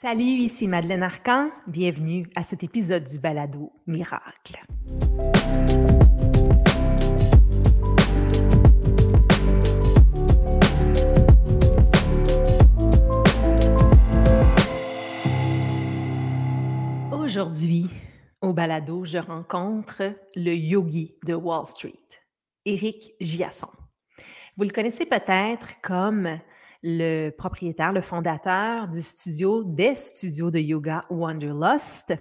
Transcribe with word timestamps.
Salut, 0.00 0.22
ici 0.22 0.68
Madeleine 0.68 1.02
Arcan. 1.02 1.50
Bienvenue 1.66 2.30
à 2.36 2.44
cet 2.44 2.62
épisode 2.62 3.02
du 3.02 3.18
Balado 3.18 3.72
Miracle. 3.88 4.64
Aujourd'hui, 17.10 17.86
au 18.40 18.52
Balado, 18.52 19.04
je 19.04 19.18
rencontre 19.18 20.14
le 20.36 20.54
yogi 20.54 21.16
de 21.26 21.34
Wall 21.34 21.66
Street, 21.66 21.90
Éric 22.64 23.14
Giasson. 23.20 23.72
Vous 24.56 24.62
le 24.62 24.70
connaissez 24.70 25.06
peut-être 25.06 25.80
comme 25.82 26.38
le 26.82 27.30
propriétaire, 27.30 27.92
le 27.92 28.00
fondateur 28.00 28.88
du 28.88 29.02
studio, 29.02 29.64
des 29.64 29.94
studios 29.94 30.50
de 30.50 30.58
yoga 30.58 31.02
Wanderlust. 31.10 32.14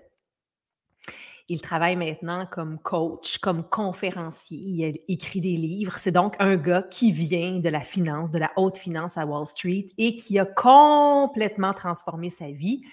Il 1.49 1.61
travaille 1.61 1.95
maintenant 1.95 2.45
comme 2.45 2.77
coach, 2.79 3.37
comme 3.37 3.63
conférencier. 3.63 4.57
Il 4.59 4.97
écrit 5.07 5.39
des 5.39 5.55
livres. 5.55 5.97
C'est 5.97 6.11
donc 6.11 6.35
un 6.39 6.57
gars 6.57 6.81
qui 6.81 7.13
vient 7.13 7.59
de 7.59 7.69
la 7.69 7.79
finance, 7.81 8.31
de 8.31 8.39
la 8.39 8.51
haute 8.57 8.77
finance 8.77 9.17
à 9.17 9.25
Wall 9.25 9.47
Street 9.47 9.87
et 9.97 10.17
qui 10.17 10.39
a 10.39 10.45
complètement 10.45 11.71
transformé 11.73 12.29
sa 12.29 12.51
vie, 12.51 12.83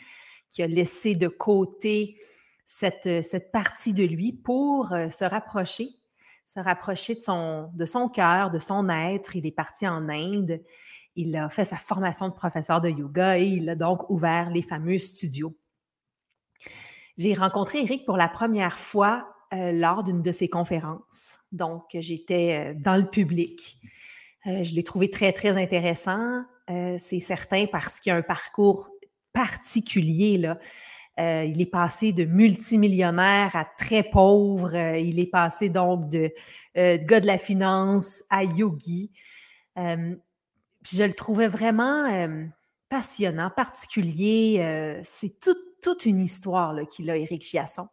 qui 0.50 0.62
a 0.62 0.68
laissé 0.68 1.16
de 1.16 1.26
côté 1.26 2.16
cette, 2.64 3.24
cette 3.24 3.50
partie 3.50 3.92
de 3.92 4.04
lui 4.04 4.32
pour 4.32 4.92
euh, 4.92 5.08
se 5.08 5.24
rapprocher, 5.24 5.88
se 6.44 6.60
rapprocher 6.60 7.16
de 7.16 7.20
son, 7.20 7.70
de 7.74 7.84
son 7.84 8.08
cœur, 8.08 8.50
de 8.50 8.60
son 8.60 8.88
être. 8.88 9.34
Il 9.34 9.46
est 9.46 9.52
parti 9.52 9.88
en 9.88 10.08
Inde 10.08 10.60
il 11.16 11.36
a 11.36 11.48
fait 11.48 11.64
sa 11.64 11.76
formation 11.76 12.28
de 12.28 12.34
professeur 12.34 12.80
de 12.80 12.88
yoga 12.88 13.38
et 13.38 13.44
il 13.44 13.68
a 13.68 13.74
donc 13.74 14.08
ouvert 14.10 14.50
les 14.50 14.62
fameux 14.62 14.98
studios. 14.98 15.56
J'ai 17.16 17.34
rencontré 17.34 17.82
Eric 17.82 18.04
pour 18.04 18.16
la 18.16 18.28
première 18.28 18.78
fois 18.78 19.34
euh, 19.52 19.70
lors 19.70 20.02
d'une 20.02 20.22
de 20.22 20.32
ses 20.32 20.48
conférences. 20.48 21.38
Donc, 21.52 21.84
j'étais 21.94 22.72
euh, 22.72 22.74
dans 22.76 22.96
le 22.96 23.08
public. 23.08 23.78
Euh, 24.46 24.64
je 24.64 24.74
l'ai 24.74 24.82
trouvé 24.82 25.10
très, 25.10 25.32
très 25.32 25.60
intéressant. 25.60 26.42
C'est 26.66 27.20
certain 27.20 27.66
parce 27.70 28.00
qu'il 28.00 28.10
a 28.10 28.16
un 28.16 28.22
parcours 28.22 28.88
particulier. 29.34 30.50
Il 31.18 31.60
est 31.60 31.70
passé 31.70 32.12
de 32.12 32.24
multimillionnaire 32.24 33.54
à 33.54 33.66
très 33.66 34.02
pauvre. 34.02 34.74
il 34.74 35.20
est 35.20 35.30
passé 35.30 35.68
donc 35.68 36.08
de 36.08 36.32
gars 36.74 37.20
de 37.20 37.26
la 37.26 37.36
finance 37.36 38.24
à 38.30 38.44
yogi. 38.44 39.10
Puis 40.84 40.96
je 40.96 41.02
le 41.02 41.14
trouvais 41.14 41.48
vraiment 41.48 42.06
passionnant, 42.88 43.50
particulier. 43.50 45.00
c'est 45.02 45.34
toute 45.82 46.06
une 46.06 46.20
histoire 46.20 46.76
qu'il 46.88 47.10
a, 47.10 47.16
Éric 47.16 47.42
Chiasson. 47.42 47.88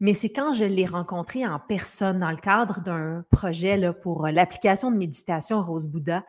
Mais 0.00 0.14
c'est 0.14 0.30
quand 0.30 0.52
je 0.52 0.64
l'ai 0.64 0.86
rencontré 0.86 1.44
en 1.44 1.58
personne 1.58 2.20
dans 2.20 2.30
le 2.30 2.36
cadre 2.36 2.80
d'un 2.80 3.24
projet 3.32 3.76
là, 3.76 3.92
pour 3.92 4.28
l'application 4.28 4.92
de 4.92 4.96
méditation 4.96 5.60
Rose 5.60 5.88
Bouddha, 5.88 6.24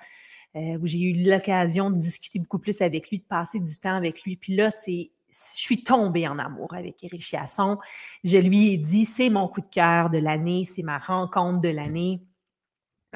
où 0.55 0.87
j'ai 0.87 0.99
eu 0.99 1.23
l'occasion 1.23 1.91
de 1.91 1.99
discuter 1.99 2.39
beaucoup 2.39 2.57
plus 2.57 2.81
avec 2.81 3.11
lui, 3.11 3.19
de 3.19 3.23
passer 3.23 3.59
du 3.59 3.77
temps 3.77 3.95
avec 3.95 4.23
lui. 4.23 4.35
Puis 4.35 4.55
là, 4.55 4.71
c'est 4.71 5.11
je 5.31 5.59
suis 5.59 5.83
tombée 5.83 6.27
en 6.27 6.39
amour 6.39 6.73
avec 6.73 7.03
Éric 7.03 7.21
Chiasson. 7.21 7.77
Je 8.23 8.37
lui 8.37 8.73
ai 8.73 8.77
dit, 8.79 9.05
c'est 9.05 9.29
mon 9.29 9.47
coup 9.47 9.61
de 9.61 9.67
cœur 9.67 10.09
de 10.09 10.17
l'année, 10.17 10.65
c'est 10.65 10.81
ma 10.81 10.97
rencontre 10.97 11.61
de 11.61 11.69
l'année. 11.69 12.23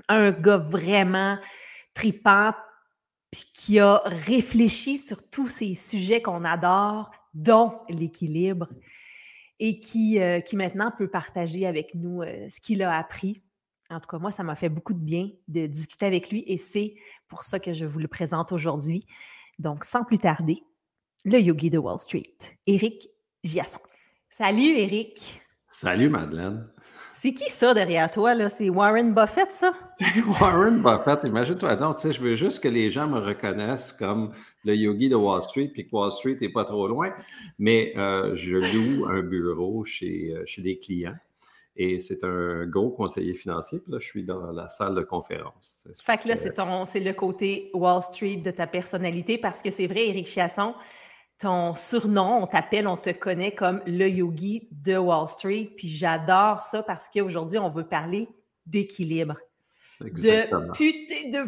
Un 0.10 0.32
gars 0.32 0.58
vraiment 0.58 1.40
tripant, 1.94 2.54
puis 3.32 3.46
qui 3.54 3.80
a 3.80 4.02
réfléchi 4.06 4.98
sur 4.98 5.28
tous 5.30 5.48
ces 5.48 5.74
sujets 5.74 6.22
qu'on 6.22 6.46
adore, 6.46 7.12
dont 7.34 7.80
l'équilibre, 7.90 8.68
et 9.60 9.80
qui, 9.80 10.20
euh, 10.20 10.40
maintenant 10.54 10.92
peut 10.98 11.10
partager 11.10 11.66
avec 11.66 11.96
nous 11.96 12.22
euh, 12.22 12.48
ce 12.48 12.62
qu'il 12.62 12.84
a 12.84 12.98
appris. 12.98 13.42
En 13.90 14.00
tout 14.00 14.08
cas, 14.08 14.18
moi, 14.18 14.32
ça 14.32 14.44
m'a 14.44 14.56
fait 14.56 14.70
beaucoup 14.70 14.94
de 14.94 15.00
bien 15.00 15.30
de 15.48 15.68
discuter 15.68 16.06
avec 16.06 16.30
lui 16.30 16.44
et 16.48 16.58
c'est 16.58 16.96
pour 17.28 17.44
ça 17.44 17.60
que 17.60 17.74
je 17.74 17.86
vous 17.86 18.00
le 18.00 18.08
présente 18.08 18.52
aujourd'hui. 18.52 19.06
Donc, 19.60 19.84
sans 19.84 20.04
plus 20.04 20.18
tarder, 20.18 20.64
le 21.26 21.40
yogi 21.40 21.70
de 21.70 21.78
Wall 21.78 22.00
Street, 22.00 22.36
Éric 22.66 23.08
Giasson. 23.44 23.80
Salut, 24.30 24.78
Éric. 24.78 25.42
Salut, 25.70 26.10
Madeleine. 26.10 26.68
C'est 27.14 27.34
qui 27.34 27.50
ça 27.50 27.74
derrière 27.74 28.10
toi, 28.10 28.34
là? 28.34 28.50
C'est 28.50 28.70
Warren 28.70 29.14
Buffett, 29.14 29.52
ça? 29.52 29.74
C'est 30.00 30.22
Warren 30.42 30.82
Buffett. 30.82 31.20
Imagine-toi 31.24 31.76
donc, 31.76 31.98
tu 31.98 32.02
sais, 32.04 32.12
je 32.12 32.22
veux 32.22 32.36
juste 32.36 32.62
que 32.62 32.68
les 32.68 32.90
gens 32.90 33.08
me 33.08 33.20
reconnaissent 33.20 33.92
comme 33.92 34.34
le 34.66 34.76
yogi 34.76 35.10
de 35.10 35.16
Wall 35.16 35.44
Street, 35.44 35.70
puis 35.74 35.88
que 35.88 35.96
Wall 35.96 36.12
Street 36.12 36.38
n'est 36.42 36.50
pas 36.50 36.66
trop 36.66 36.88
loin. 36.88 37.14
Mais 37.60 37.94
euh, 37.98 38.36
je 38.36 38.56
loue 38.56 39.06
un 39.06 39.22
bureau 39.22 39.86
chez, 39.86 40.34
euh, 40.34 40.44
chez 40.46 40.62
des 40.62 40.80
clients. 40.80 41.16
Et 41.76 42.00
c'est 42.00 42.24
un 42.24 42.66
gros 42.68 42.90
conseiller 42.92 43.34
financier. 43.34 43.80
Puis 43.80 43.92
là, 43.92 43.98
je 44.00 44.06
suis 44.06 44.24
dans 44.24 44.52
la 44.52 44.70
salle 44.70 44.94
de 44.96 45.02
conférence. 45.02 45.88
Fait 46.04 46.18
que 46.18 46.28
là, 46.28 46.36
c'est, 46.36 46.54
ton, 46.54 46.86
c'est 46.86 47.00
le 47.00 47.14
côté 47.14 47.72
Wall 47.74 48.02
Street 48.04 48.38
de 48.38 48.52
ta 48.52 48.68
personnalité 48.68 49.38
parce 49.38 49.62
que 49.62 49.72
c'est 49.72 49.88
vrai, 49.88 50.08
Éric 50.08 50.28
Chasson, 50.28 50.76
ton 51.40 51.76
surnom, 51.76 52.44
on 52.44 52.48
t'appelle, 52.48 52.88
on 52.88 52.98
te 52.98 53.10
connaît 53.10 53.54
comme 53.54 53.82
le 53.86 54.08
yogi 54.08 54.68
de 54.72 54.96
Wall 54.96 55.28
Street. 55.28 55.72
Puis 55.76 55.90
j'adore 55.90 56.62
ça 56.62 56.84
parce 56.84 57.10
qu'aujourd'hui, 57.10 57.58
on 57.58 57.70
veut 57.70 57.88
parler 57.88 58.30
d'équilibre. 58.66 59.38
De 60.02 60.74
putain 60.74 61.46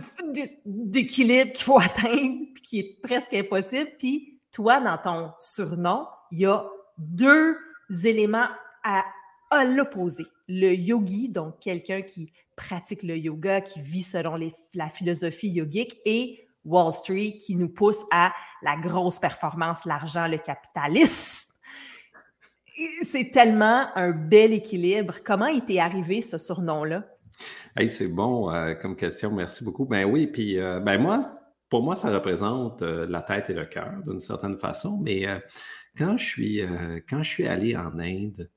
d'équilibre 0.66 1.52
qu'il 1.52 1.64
faut 1.64 1.80
atteindre, 1.82 2.46
puis 2.54 2.64
qui 2.64 2.80
est 2.80 3.00
presque 3.02 3.34
impossible. 3.34 3.90
Puis 3.98 4.40
toi, 4.52 4.80
dans 4.80 4.98
ton 4.98 5.32
surnom, 5.40 6.08
il 6.32 6.40
y 6.40 6.46
a 6.46 6.66
deux 6.98 7.58
éléments 8.04 8.48
à, 8.84 9.04
à 9.50 9.66
l'opposé. 9.66 10.26
Le 10.48 10.74
yogi, 10.74 11.30
donc 11.30 11.60
quelqu'un 11.60 12.02
qui 12.02 12.32
pratique 12.56 13.04
le 13.04 13.18
yoga, 13.18 13.62
qui 13.62 13.82
vit 13.82 14.04
selon 14.04 14.38
la 14.74 14.90
philosophie 14.90 15.50
yogique, 15.50 15.98
et 16.06 16.45
Wall 16.66 16.92
Street 16.92 17.38
qui 17.40 17.56
nous 17.56 17.70
pousse 17.70 18.04
à 18.12 18.34
la 18.62 18.76
grosse 18.76 19.20
performance, 19.20 19.86
l'argent, 19.86 20.28
le 20.28 20.38
capitalisme. 20.38 21.54
C'est 23.04 23.32
tellement 23.32 23.88
un 23.96 24.12
bel 24.12 24.52
équilibre. 24.52 25.16
Comment 25.24 25.58
t'est 25.62 25.80
arrivé 25.80 26.22
ce 26.22 26.38
surnom-là? 26.38 27.04
Hey, 27.76 27.90
c'est 27.90 28.08
bon 28.08 28.52
euh, 28.52 28.74
comme 28.74 28.96
question, 28.96 29.32
merci 29.32 29.64
beaucoup. 29.64 29.86
Ben 29.86 30.06
oui, 30.06 30.28
puis 30.28 30.60
euh, 30.60 30.80
ben 30.80 30.98
moi, 30.98 31.40
pour 31.70 31.84
moi, 31.84 31.96
ça 31.96 32.12
représente 32.12 32.82
euh, 32.82 33.06
la 33.10 33.22
tête 33.22 33.50
et 33.50 33.54
le 33.54 33.66
cœur 33.66 34.02
d'une 34.06 34.20
certaine 34.20 34.58
façon, 34.58 35.00
mais 35.02 35.26
quand, 35.98 36.18
je 36.18 36.26
suis, 36.26 36.62
quand 37.10 37.24
je 37.24 37.30
suis 37.30 37.48
allé 37.48 37.76
en 37.76 37.98
Inde, 38.00 38.50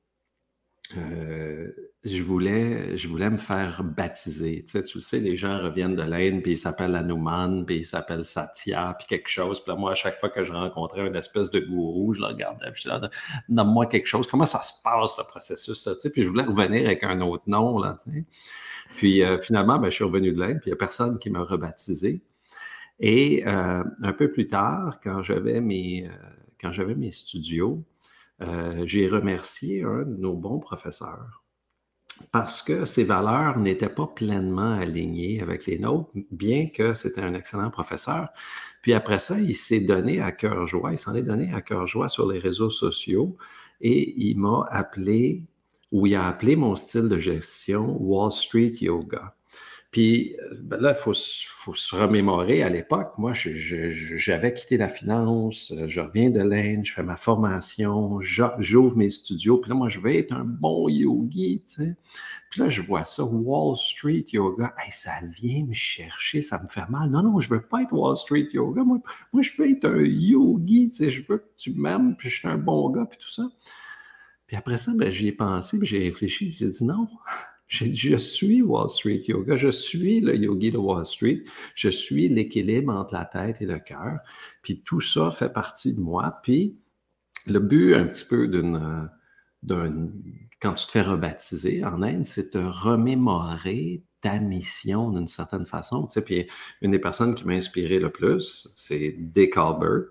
euh, 0.97 1.71
je, 2.05 2.23
voulais, 2.23 2.97
je 2.97 3.09
voulais 3.09 3.29
me 3.29 3.37
faire 3.37 3.83
baptiser. 3.85 4.65
Tu 4.65 4.73
sais, 4.73 4.83
tu 4.83 5.01
sais, 5.01 5.19
les 5.19 5.37
gens 5.37 5.59
reviennent 5.59 5.97
de 5.97 6.03
l'Inde, 6.03 6.43
puis 6.43 6.53
ils 6.53 6.59
s'appellent 6.59 6.95
Hanuman, 6.95 7.65
puis 7.67 7.79
ils 7.79 7.87
s'appellent 7.87 8.25
Satya, 8.25 8.95
puis 8.99 9.07
quelque 9.09 9.29
chose. 9.29 9.61
Puis 9.63 9.73
là, 9.73 9.79
moi, 9.79 9.93
à 9.93 9.95
chaque 9.95 10.19
fois 10.19 10.31
que 10.31 10.45
je 10.45 10.53
rencontrais 10.53 11.07
une 11.07 11.17
espèce 11.17 11.51
de 11.51 11.61
gourou, 11.61 12.15
je 12.15 12.21
le 12.21 12.27
regardais, 12.27 12.67
je 12.75 12.83
disais, 12.83 13.09
nomme-moi 13.49 13.87
quelque 13.87 14.07
chose. 14.07 14.27
Comment 14.27 14.47
ça 14.47 14.63
se 14.63 14.83
passe, 14.83 15.19
le 15.19 15.25
processus? 15.25 15.83
Ça? 15.83 15.93
Puis 16.11 16.23
je 16.23 16.29
voulais 16.29 16.45
revenir 16.45 16.87
avec 16.87 17.05
un 17.05 17.21
autre 17.21 17.45
nom. 17.47 17.83
Puis 18.97 19.23
euh, 19.23 19.39
finalement, 19.39 19.79
ben, 19.79 19.91
je 19.91 19.97
suis 19.97 20.05
revenu 20.05 20.33
de 20.33 20.41
l'Inde, 20.41 20.61
puis 20.61 20.69
il 20.69 20.71
n'y 20.71 20.75
a 20.75 20.77
personne 20.77 21.19
qui 21.19 21.31
m'a 21.31 21.43
rebaptisé. 21.43 22.23
Et 23.01 23.45
euh, 23.47 23.85
un 24.03 24.13
peu 24.13 24.31
plus 24.31 24.47
tard, 24.47 24.99
quand 25.03 25.23
j'avais 25.23 25.61
mes, 25.61 26.11
quand 26.61 26.73
j'avais 26.73 26.95
mes 26.95 27.13
studios, 27.13 27.85
euh, 28.43 28.83
j'ai 28.87 29.09
remercié 29.09 29.83
un 29.85 30.05
de 30.05 30.17
nos 30.17 30.35
bons 30.35 30.59
professeurs 30.59 31.43
parce 32.33 32.63
que 32.63 32.85
ses 32.85 33.05
valeurs 33.05 33.59
n'étaient 33.59 33.89
pas 33.89 34.07
pleinement 34.07 34.73
alignées 34.73 35.41
avec 35.41 35.67
les 35.67 35.79
nôtres, 35.79 36.11
bien 36.31 36.69
que 36.69 36.95
c'était 36.95 37.21
un 37.21 37.35
excellent 37.35 37.71
professeur. 37.71 38.29
Puis 38.83 38.93
après 38.93 39.19
ça, 39.19 39.39
il 39.39 39.55
s'est 39.55 39.81
donné 39.81 40.21
à 40.21 40.33
cœur 40.33 40.67
joie, 40.67 40.93
il 40.93 40.99
s'en 40.99 41.15
est 41.15 41.23
donné 41.23 41.53
à 41.53 41.63
cœur 41.63 41.87
joie 41.87 42.09
sur 42.09 42.31
les 42.31 42.39
réseaux 42.39 42.71
sociaux 42.71 43.37
et 43.81 44.15
il 44.21 44.39
m'a 44.39 44.67
appelé, 44.71 45.45
ou 45.93 46.07
il 46.07 46.15
a 46.17 46.27
appelé 46.27 46.57
mon 46.57 46.77
style 46.77 47.09
de 47.09 47.19
gestion 47.19 47.97
Wall 48.01 48.33
Street 48.33 48.75
Yoga. 48.81 49.35
Puis 49.91 50.37
ben 50.61 50.77
là, 50.79 50.95
il 50.95 51.01
faut, 51.01 51.15
se 51.15 51.97
remémorer 51.97 52.63
à 52.63 52.69
l'époque. 52.69 53.15
Moi, 53.17 53.33
j'avais 53.35 54.53
quitté 54.53 54.77
la 54.77 54.89
finance, 54.89 55.73
euh, 55.73 55.89
je 55.89 56.01
reviens 56.01 56.29
de 56.29 56.41
l'Inde, 56.41 56.85
je 56.85 56.93
fais 56.93 57.03
ma 57.03 57.17
formation, 57.17 58.21
j'ouvre 58.21 58.97
mes 58.97 59.09
studios. 59.09 59.57
Puis 59.59 59.71
là, 59.71 59.75
moi, 59.75 59.89
je 59.89 60.01
veux 60.01 60.15
être 60.15 60.33
un 60.33 60.45
bon 60.45 60.91
yogi, 60.91 61.63
tu 61.67 61.75
sais. 61.75 61.97
Puis 62.51 62.61
là, 62.61 62.69
je 62.69 62.83
vois 62.83 63.05
ça, 63.05 63.25
Wall 63.25 63.77
Street 63.77 64.27
Yoga. 64.31 64.75
Hey, 64.79 64.93
ça 64.93 65.13
vient 65.23 65.65
me 65.65 65.75
chercher, 65.75 66.43
ça 66.43 66.63
me 66.63 66.69
fait 66.69 66.89
mal. 66.91 67.09
Non, 67.11 67.23
non, 67.23 67.41
je 67.41 67.49
veux 67.49 67.63
pas 67.63 67.83
être 67.83 67.93
Wall 67.93 68.17
Street 68.19 68.49
Yoga. 68.53 68.85
Moi, 68.85 68.99
moi 69.33 69.43
je 69.43 69.53
veux 69.57 69.71
être 69.71 69.87
un 69.87 70.03
yogi, 70.03 70.91
tu 70.91 70.97
sais. 70.97 71.11
Je 71.11 71.23
veux 71.27 71.39
que 71.39 71.49
tu 71.57 71.73
m'aimes, 71.73 72.15
puis 72.15 72.29
je 72.29 72.41
suis 72.41 72.49
un 72.49 72.59
bon 72.59 72.91
gars, 72.91 73.07
puis 73.07 73.19
tout 73.19 73.31
ça. 73.31 73.45
Puis 74.47 74.57
après 74.57 74.77
ça, 74.79 74.93
ben, 74.95 75.11
j'y 75.11 75.29
ai 75.29 75.33
pensé, 75.33 75.79
puis 75.79 75.89
j'ai 75.89 75.99
réfléchi. 76.01 76.51
J'ai 76.51 76.69
dit 76.69 76.85
non 76.85 77.09
Je 77.69 78.17
suis 78.17 78.63
Wall 78.63 78.89
Street 78.89 79.23
Yoga, 79.29 79.57
je 79.57 79.69
suis 79.69 80.21
le 80.23 80.35
yogi 80.37 80.71
de 80.71 80.79
Wall 80.79 81.05
Street, 81.05 81.45
je 81.75 81.91
suis 81.91 82.29
l'équilibre 82.29 82.93
entre 82.95 83.13
la 83.13 83.27
tête 83.27 83.61
et 83.61 83.67
le 83.67 83.79
cœur, 83.79 84.21
puis 84.63 84.81
tout 84.83 85.03
ça 85.03 85.31
fait 85.31 85.53
partie 85.53 85.95
de 85.95 86.01
moi. 86.01 86.41
Puis 86.43 86.79
le 87.47 87.61
but 87.61 87.95
un 87.95 88.07
petit 88.07 88.25
peu 88.25 88.49
d'une, 88.49 89.11
quand 90.61 90.75
tu 90.75 90.87
te 90.87 90.93
fais 90.93 91.03
rebaptiser 91.03 91.85
en 91.85 92.03
Inde, 92.03 92.25
c'est 92.25 92.55
de 92.55 92.61
remémorer 92.61 94.03
ta 94.23 94.41
mission 94.41 95.11
d'une 95.11 95.27
certaine 95.27 95.67
façon. 95.67 96.07
Tu 96.07 96.15
sais, 96.15 96.23
puis 96.23 96.49
une 96.81 96.93
des 96.93 96.99
personnes 96.99 97.35
qui 97.35 97.47
m'a 97.47 97.53
inspiré 97.53 97.99
le 97.99 98.11
plus, 98.11 98.73
c'est 98.77 99.15
Dick 99.19 99.57
Albert, 99.57 100.07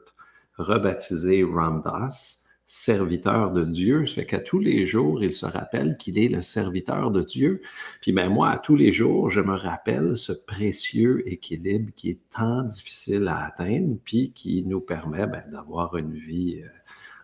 rebaptisé 0.57 1.43
Ramdas 1.43 2.46
serviteur 2.67 3.51
de 3.51 3.63
Dieu. 3.63 4.05
Ça 4.05 4.15
fait 4.15 4.25
qu'à 4.25 4.39
tous 4.39 4.59
les 4.59 4.85
jours, 4.85 5.23
il 5.23 5.31
se 5.31 5.45
rappelle 5.45 5.95
qu'il 5.97 6.19
est 6.19 6.27
le 6.27 6.41
serviteur 6.41 7.11
de 7.11 7.23
Dieu. 7.23 7.61
Puis 8.01 8.11
ben 8.11 8.29
moi, 8.29 8.49
à 8.49 8.57
tous 8.57 8.75
les 8.75 8.91
jours, 8.91 9.29
je 9.29 9.39
me 9.39 9.55
rappelle 9.55 10.17
ce 10.17 10.33
précieux 10.33 11.27
équilibre 11.27 11.91
qui 11.95 12.09
est 12.09 12.19
tant 12.35 12.63
difficile 12.63 13.29
à 13.29 13.45
atteindre, 13.45 13.97
puis 14.03 14.33
qui 14.33 14.63
nous 14.65 14.81
permet 14.81 15.25
ben, 15.27 15.43
d'avoir 15.49 15.95
une 15.95 16.13
vie 16.13 16.61
euh, 16.61 16.67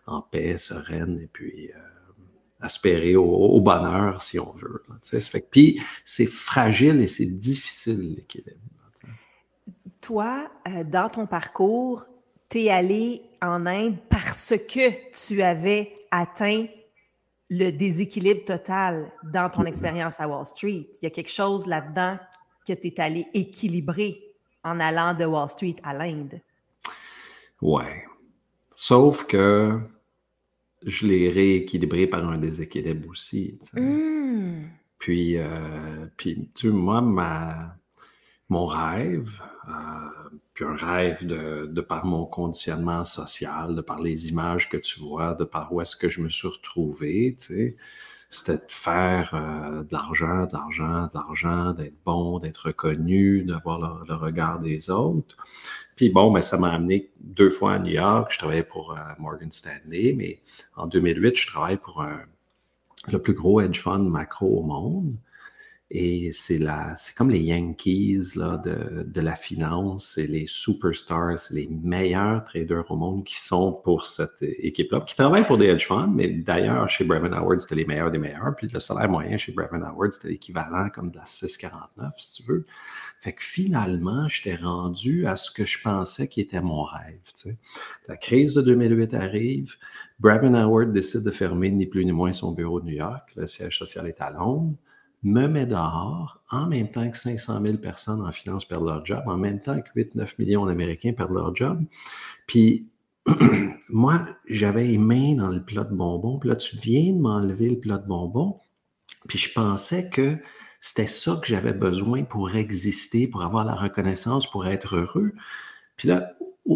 en 0.08 0.22
paix, 0.22 0.58
sereine, 0.58 1.20
et 1.20 1.28
puis 1.28 1.72
euh, 1.72 1.80
aspirer 2.62 3.18
au, 3.18 3.60
bonheur, 3.60 4.22
si 4.22 4.40
on 4.40 4.54
veut. 4.54 4.84
ça 5.02 5.20
fait 5.20 5.46
puis 5.52 5.82
c'est 6.06 6.26
fragile 6.26 7.02
et 7.02 7.08
c'est 7.08 7.26
difficile, 7.26 8.16
l'équilibre. 8.16 8.60
Toi, 10.00 10.50
euh, 10.68 10.86
dans 10.86 11.10
ton 11.10 11.26
parcours, 11.26 12.08
allé 12.70 13.22
en 13.42 13.66
Inde 13.66 13.98
parce 14.10 14.54
que 14.58 15.12
tu 15.12 15.42
avais 15.42 15.94
atteint 16.12 16.66
le 17.50 17.72
déséquilibre 17.72 18.46
total 18.46 19.12
dans 19.32 19.50
ton 19.50 19.66
expérience 19.66 20.20
à 20.20 20.28
Wall 20.28 20.46
Street. 20.46 20.88
Il 21.02 21.04
y 21.04 21.06
a 21.06 21.10
quelque 21.10 21.32
chose 21.32 21.68
là-dedans 21.68 22.18
que 22.68 22.74
tu 22.74 22.88
es 22.88 23.00
allé 23.00 23.26
équilibrer 23.34 24.20
en 24.64 24.80
allant 24.80 25.14
de 25.14 25.26
Wall 25.26 25.50
Street 25.50 25.76
à 25.84 25.94
l'Inde. 25.94 26.40
Ouais. 27.62 28.06
Sauf 28.76 29.26
que 29.26 29.80
je 30.86 31.08
l'ai 31.08 31.30
rééquilibré 31.30 32.08
par 32.08 32.28
un 32.28 32.38
déséquilibre 32.38 33.10
aussi. 33.10 33.60
Mmh. 33.74 34.64
Puis, 35.00 35.38
euh, 35.38 36.06
puis, 36.18 36.50
tu 36.56 36.70
moi, 36.70 37.02
ma, 37.02 37.76
mon 38.54 38.68
rêve, 38.68 39.42
euh, 39.68 39.74
puis 40.54 40.64
un 40.64 40.76
rêve 40.76 41.26
de, 41.26 41.82
par 41.82 42.06
mon 42.06 42.26
conditionnement 42.26 43.04
social, 43.04 43.74
de 43.74 43.82
par 43.82 44.00
les 44.00 44.28
images 44.30 44.70
que 44.70 44.78
tu 44.78 45.00
vois, 45.00 45.34
de 45.34 45.44
par 45.44 45.74
où 45.74 45.82
est-ce 45.82 45.96
que 45.96 46.08
je 46.08 46.22
me 46.22 46.30
suis 46.30 46.48
retrouvé, 46.48 47.36
c'était 48.30 48.54
de 48.54 48.62
faire 48.68 49.32
euh, 49.34 49.84
de 49.84 49.92
l'argent, 49.92 50.46
de 50.46 50.54
l'argent, 50.54 51.06
de 51.06 51.16
l'argent, 51.16 51.74
d'être 51.74 51.98
bon, 52.06 52.38
d'être 52.38 52.68
reconnu, 52.68 53.44
d'avoir 53.44 54.06
le, 54.08 54.16
regard 54.16 54.60
des 54.60 54.92
autres. 54.92 55.36
Puis 55.96 56.10
bon, 56.12 56.32
ben, 56.32 56.44
ça 56.44 56.58
m'a 56.60 56.72
amené 56.72 57.12
deux 57.20 57.50
fois 57.50 57.74
à 57.74 57.80
New 57.80 57.94
York. 57.94 58.32
Je 58.32 58.38
travaillais 58.38 58.64
pour 58.64 58.92
euh, 58.92 59.02
Morgan 59.18 59.52
Stanley, 59.52 60.14
mais 60.16 60.42
en 60.76 60.86
2008, 60.86 61.36
je 61.36 61.48
travaille 61.48 61.78
pour 61.78 62.06
le 63.12 63.20
plus 63.20 63.34
gros 63.34 63.62
hedge 63.62 63.80
fund 63.80 64.08
macro 64.08 64.60
au 64.60 64.64
monde. 64.64 65.16
Et 65.96 66.32
c'est 66.32 66.60
c'est 66.98 67.16
comme 67.16 67.30
les 67.30 67.42
Yankees 67.42 68.34
là, 68.36 68.58
de, 68.58 69.04
de 69.04 69.22
la 69.22 69.36
finance, 69.36 70.14
c'est 70.16 70.26
les 70.26 70.46
superstars, 70.48 71.38
c'est 71.38 71.54
les 71.54 71.68
meilleurs 71.68 72.44
traders 72.46 72.90
au 72.90 72.96
monde 72.96 73.24
qui 73.24 73.40
sont 73.40 73.72
pour 73.72 74.08
cette 74.08 74.42
équipe-là, 74.42 75.02
qui 75.02 75.16
travaillent 75.16 75.46
pour 75.46 75.60
des 75.60 75.68
hedge 75.68 75.86
funds, 75.86 76.08
mais 76.08 76.30
d'ailleurs, 76.30 76.90
chez 76.90 77.04
Brevin 77.04 77.32
Howard, 77.32 77.62
c'était 77.62 77.76
les 77.76 77.86
meilleurs 77.86 78.10
des 78.10 78.18
meilleurs. 78.18 78.56
Puis 78.58 78.68
le 78.70 78.80
salaire 78.80 79.08
moyen 79.08 79.38
chez 79.38 79.52
Brevin 79.52 79.84
Howard, 79.84 80.14
c'était 80.14 80.30
l'équivalent 80.30 80.90
comme 80.90 81.12
de 81.12 81.18
la 81.18 81.26
6,49, 81.26 82.10
si 82.18 82.42
tu 82.42 82.50
veux. 82.50 82.64
Fait 83.22 83.34
que 83.34 83.44
finalement, 83.44 84.28
j'étais 84.28 84.56
rendu 84.56 85.28
à 85.28 85.36
ce 85.36 85.52
que 85.52 85.64
je 85.64 85.80
pensais 85.80 86.28
qui 86.28 86.42
était 86.42 86.62
mon 86.62 86.86
rêve. 86.86 87.20
La 88.08 88.18
crise 88.18 88.56
de 88.56 88.64
2008 88.64 89.14
arrive, 89.14 89.76
Brevin 90.20 90.56
Howard 90.56 90.92
décide 90.92 91.22
de 91.22 91.30
fermer 91.30 91.70
ni 91.70 91.86
plus 91.86 92.04
ni 92.04 92.14
moins 92.14 92.34
son 92.34 92.52
bureau 92.52 92.80
de 92.80 92.88
New 92.88 92.96
York, 92.96 93.32
le 93.36 93.46
siège 93.46 93.78
social 93.78 94.08
est 94.08 94.20
à 94.20 94.32
Londres 94.32 94.74
me 95.24 95.48
met 95.48 95.66
dehors 95.66 96.44
en 96.50 96.68
même 96.68 96.90
temps 96.90 97.10
que 97.10 97.18
500 97.18 97.62
000 97.62 97.78
personnes 97.78 98.22
en 98.22 98.32
finance 98.32 98.66
perdent 98.66 98.86
leur 98.86 99.06
job, 99.06 99.24
en 99.26 99.38
même 99.38 99.60
temps 99.60 99.80
que 99.82 100.00
8-9 100.00 100.36
millions 100.40 100.66
d'Américains 100.66 101.14
perdent 101.14 101.34
leur 101.34 101.56
job. 101.56 101.84
Puis 102.48 102.90
moi, 103.90 104.26
j'avais 104.48 104.84
les 104.86 104.98
mains 104.98 105.36
dans 105.36 105.48
le 105.48 105.64
plat 105.64 105.84
de 105.84 105.96
bonbons, 105.96 106.40
puis 106.40 106.50
là, 106.50 106.56
tu 106.56 106.78
viens 106.78 107.14
de 107.14 107.20
m'enlever 107.20 107.70
le 107.70 107.80
plat 107.80 107.98
de 107.98 108.08
bonbons, 108.08 108.60
puis 109.28 109.38
je 109.38 109.54
pensais 109.54 110.10
que 110.10 110.38
c'était 110.82 111.08
ça 111.08 111.40
que 111.42 111.48
j'avais 111.48 111.72
besoin 111.72 112.24
pour 112.24 112.54
exister, 112.56 113.28
pour 113.28 113.44
avoir 113.44 113.64
la 113.64 113.76
reconnaissance, 113.76 114.50
pour 114.50 114.68
être 114.68 114.98
heureux. 114.98 115.32
Puis 115.96 116.10
là, 116.10 116.34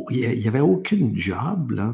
il 0.10 0.40
n'y 0.40 0.48
avait 0.48 0.62
aucune 0.62 1.18
job, 1.18 1.72
là, 1.72 1.94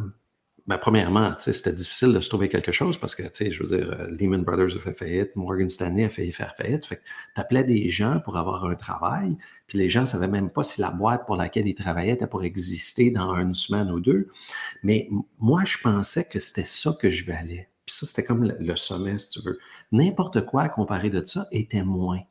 ben, 0.65 0.77
premièrement, 0.77 1.35
c'était 1.39 1.73
difficile 1.73 2.13
de 2.13 2.21
se 2.21 2.29
trouver 2.29 2.47
quelque 2.47 2.71
chose 2.71 2.97
parce 2.97 3.15
que, 3.15 3.23
je 3.23 3.63
veux 3.63 3.77
dire, 3.77 3.91
euh, 3.99 4.07
Lehman 4.11 4.43
Brothers 4.43 4.77
a 4.77 4.79
fait 4.79 4.93
faillite, 4.93 5.35
Morgan 5.35 5.69
Stanley 5.69 6.05
a 6.05 6.09
failli 6.09 6.31
faire 6.31 6.55
faillite. 6.55 6.85
Fait 6.85 6.95
que 6.97 7.01
tu 7.35 7.41
appelais 7.41 7.65
des 7.65 7.89
gens 7.89 8.21
pour 8.23 8.37
avoir 8.37 8.63
un 8.63 8.75
travail, 8.75 9.35
puis 9.67 9.77
les 9.77 9.89
gens 9.89 10.01
ne 10.01 10.05
savaient 10.05 10.29
même 10.29 10.49
pas 10.49 10.63
si 10.63 10.79
la 10.79 10.89
boîte 10.89 11.25
pour 11.25 11.35
laquelle 11.35 11.67
ils 11.67 11.75
travaillaient 11.75 12.13
était 12.13 12.27
pour 12.27 12.45
exister 12.45 13.11
dans 13.11 13.35
une 13.35 13.53
semaine 13.53 13.91
ou 13.91 13.99
deux. 13.99 14.29
Mais 14.83 15.09
moi, 15.37 15.65
je 15.65 15.77
pensais 15.79 16.23
que 16.23 16.39
c'était 16.39 16.65
ça 16.65 16.95
que 16.97 17.11
je 17.11 17.25
valais. 17.25 17.67
Puis 17.85 17.95
ça, 17.95 18.05
c'était 18.05 18.23
comme 18.23 18.45
le, 18.57 18.75
sommet, 18.77 19.19
si 19.19 19.31
tu 19.31 19.41
veux. 19.45 19.59
N'importe 19.91 20.45
quoi 20.45 20.63
à 20.63 20.69
comparer 20.69 21.09
de 21.09 21.25
ça 21.25 21.45
était 21.51 21.83
moins. 21.83 22.21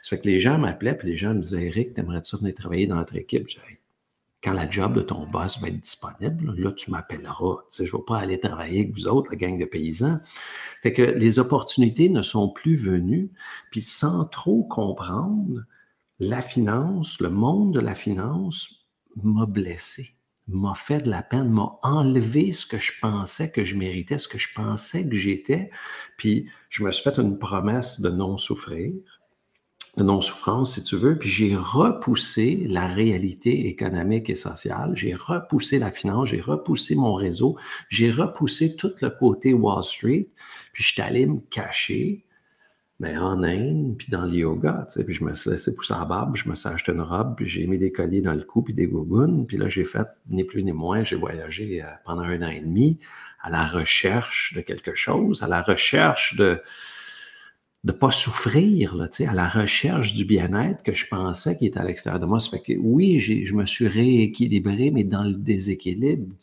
Ça 0.00 0.10
fait 0.16 0.20
que 0.22 0.28
les 0.28 0.40
gens 0.40 0.56
m'appelaient, 0.56 0.96
puis 0.96 1.08
les 1.08 1.18
gens 1.18 1.34
me 1.34 1.40
disaient, 1.40 1.66
Eric, 1.66 1.92
t'aimerais-tu 1.92 2.36
venir 2.38 2.54
travailler 2.54 2.86
dans 2.86 2.96
notre 2.96 3.16
équipe? 3.16 3.46
Quand 4.44 4.52
la 4.52 4.68
job 4.68 4.94
de 4.94 5.00
ton 5.00 5.26
boss 5.26 5.58
va 5.58 5.68
être 5.68 5.80
disponible, 5.80 6.54
là, 6.56 6.70
tu 6.72 6.90
m'appelleras. 6.90 7.56
Tu 7.70 7.76
sais, 7.76 7.86
je 7.86 7.96
ne 7.96 7.98
vais 7.98 8.04
pas 8.06 8.18
aller 8.18 8.38
travailler 8.38 8.80
avec 8.80 8.92
vous 8.92 9.08
autres, 9.08 9.30
la 9.30 9.36
gang 9.36 9.58
de 9.58 9.64
paysans. 9.64 10.20
Fait 10.82 10.92
que 10.92 11.02
les 11.02 11.38
opportunités 11.38 12.10
ne 12.10 12.22
sont 12.22 12.50
plus 12.50 12.76
venues, 12.76 13.32
puis 13.70 13.80
sans 13.80 14.26
trop 14.26 14.62
comprendre, 14.64 15.64
la 16.20 16.42
finance, 16.42 17.20
le 17.20 17.30
monde 17.30 17.72
de 17.72 17.80
la 17.80 17.94
finance 17.94 18.68
m'a 19.22 19.46
blessé, 19.46 20.14
m'a 20.46 20.74
fait 20.74 21.00
de 21.00 21.10
la 21.10 21.22
peine, 21.22 21.48
m'a 21.48 21.78
enlevé 21.82 22.52
ce 22.52 22.66
que 22.66 22.78
je 22.78 22.92
pensais 23.00 23.50
que 23.50 23.64
je 23.64 23.76
méritais, 23.76 24.18
ce 24.18 24.28
que 24.28 24.38
je 24.38 24.52
pensais 24.54 25.08
que 25.08 25.16
j'étais, 25.16 25.70
puis 26.18 26.48
je 26.68 26.84
me 26.84 26.92
suis 26.92 27.02
fait 27.02 27.18
une 27.18 27.38
promesse 27.38 28.00
de 28.02 28.10
non 28.10 28.36
souffrir 28.36 28.92
non-souffrance, 30.02 30.74
si 30.74 30.82
tu 30.82 30.96
veux, 30.96 31.18
puis 31.18 31.28
j'ai 31.28 31.54
repoussé 31.54 32.66
la 32.68 32.88
réalité 32.88 33.68
économique 33.68 34.28
et 34.28 34.34
sociale, 34.34 34.92
j'ai 34.94 35.14
repoussé 35.14 35.78
la 35.78 35.90
finance, 35.90 36.28
j'ai 36.28 36.40
repoussé 36.40 36.96
mon 36.96 37.14
réseau, 37.14 37.56
j'ai 37.88 38.10
repoussé 38.10 38.74
tout 38.76 38.92
le 39.00 39.10
côté 39.10 39.54
Wall 39.54 39.84
Street, 39.84 40.28
puis 40.72 40.82
je 40.82 40.92
suis 40.92 41.02
allé 41.02 41.26
me 41.26 41.38
cacher 41.50 42.24
mais 43.00 43.14
ben, 43.14 43.22
en 43.22 43.42
Inde, 43.42 43.96
puis 43.98 44.06
dans 44.10 44.24
le 44.24 44.34
yoga, 44.34 44.86
tu 44.88 44.94
sais, 44.94 45.04
puis 45.04 45.14
je 45.14 45.24
me 45.24 45.34
suis 45.34 45.50
laissé 45.50 45.74
pousser 45.74 45.94
la 45.94 46.04
barbe, 46.04 46.36
je 46.36 46.48
me 46.48 46.54
suis 46.54 46.68
acheté 46.68 46.92
une 46.92 47.00
robe, 47.00 47.34
puis 47.36 47.48
j'ai 47.48 47.66
mis 47.66 47.76
des 47.76 47.90
colliers 47.90 48.20
dans 48.20 48.34
le 48.34 48.42
cou, 48.42 48.62
puis 48.62 48.72
des 48.72 48.86
gougounes, 48.86 49.46
puis 49.46 49.56
là, 49.56 49.68
j'ai 49.68 49.84
fait, 49.84 50.06
ni 50.28 50.44
plus 50.44 50.62
ni 50.62 50.70
moins, 50.70 51.02
j'ai 51.02 51.16
voyagé 51.16 51.82
euh, 51.82 51.86
pendant 52.04 52.22
un 52.22 52.40
an 52.42 52.50
et 52.50 52.60
demi 52.60 53.00
à 53.42 53.50
la 53.50 53.66
recherche 53.66 54.54
de 54.54 54.60
quelque 54.60 54.94
chose, 54.94 55.42
à 55.42 55.48
la 55.48 55.60
recherche 55.60 56.36
de, 56.36 56.62
de 57.84 57.92
pas 57.92 58.10
souffrir 58.10 58.94
là, 58.94 59.08
à 59.28 59.34
la 59.34 59.46
recherche 59.46 60.14
du 60.14 60.24
bien-être 60.24 60.82
que 60.82 60.94
je 60.94 61.06
pensais 61.06 61.54
qui 61.58 61.66
était 61.66 61.78
à 61.78 61.84
l'extérieur 61.84 62.18
de 62.18 62.24
moi. 62.24 62.40
Ça 62.40 62.56
fait 62.56 62.62
que 62.62 62.72
oui, 62.78 63.20
je 63.20 63.52
me 63.52 63.66
suis 63.66 63.86
rééquilibré, 63.86 64.90
mais 64.90 65.04
dans 65.04 65.22
le 65.22 65.34
déséquilibre. 65.34 66.34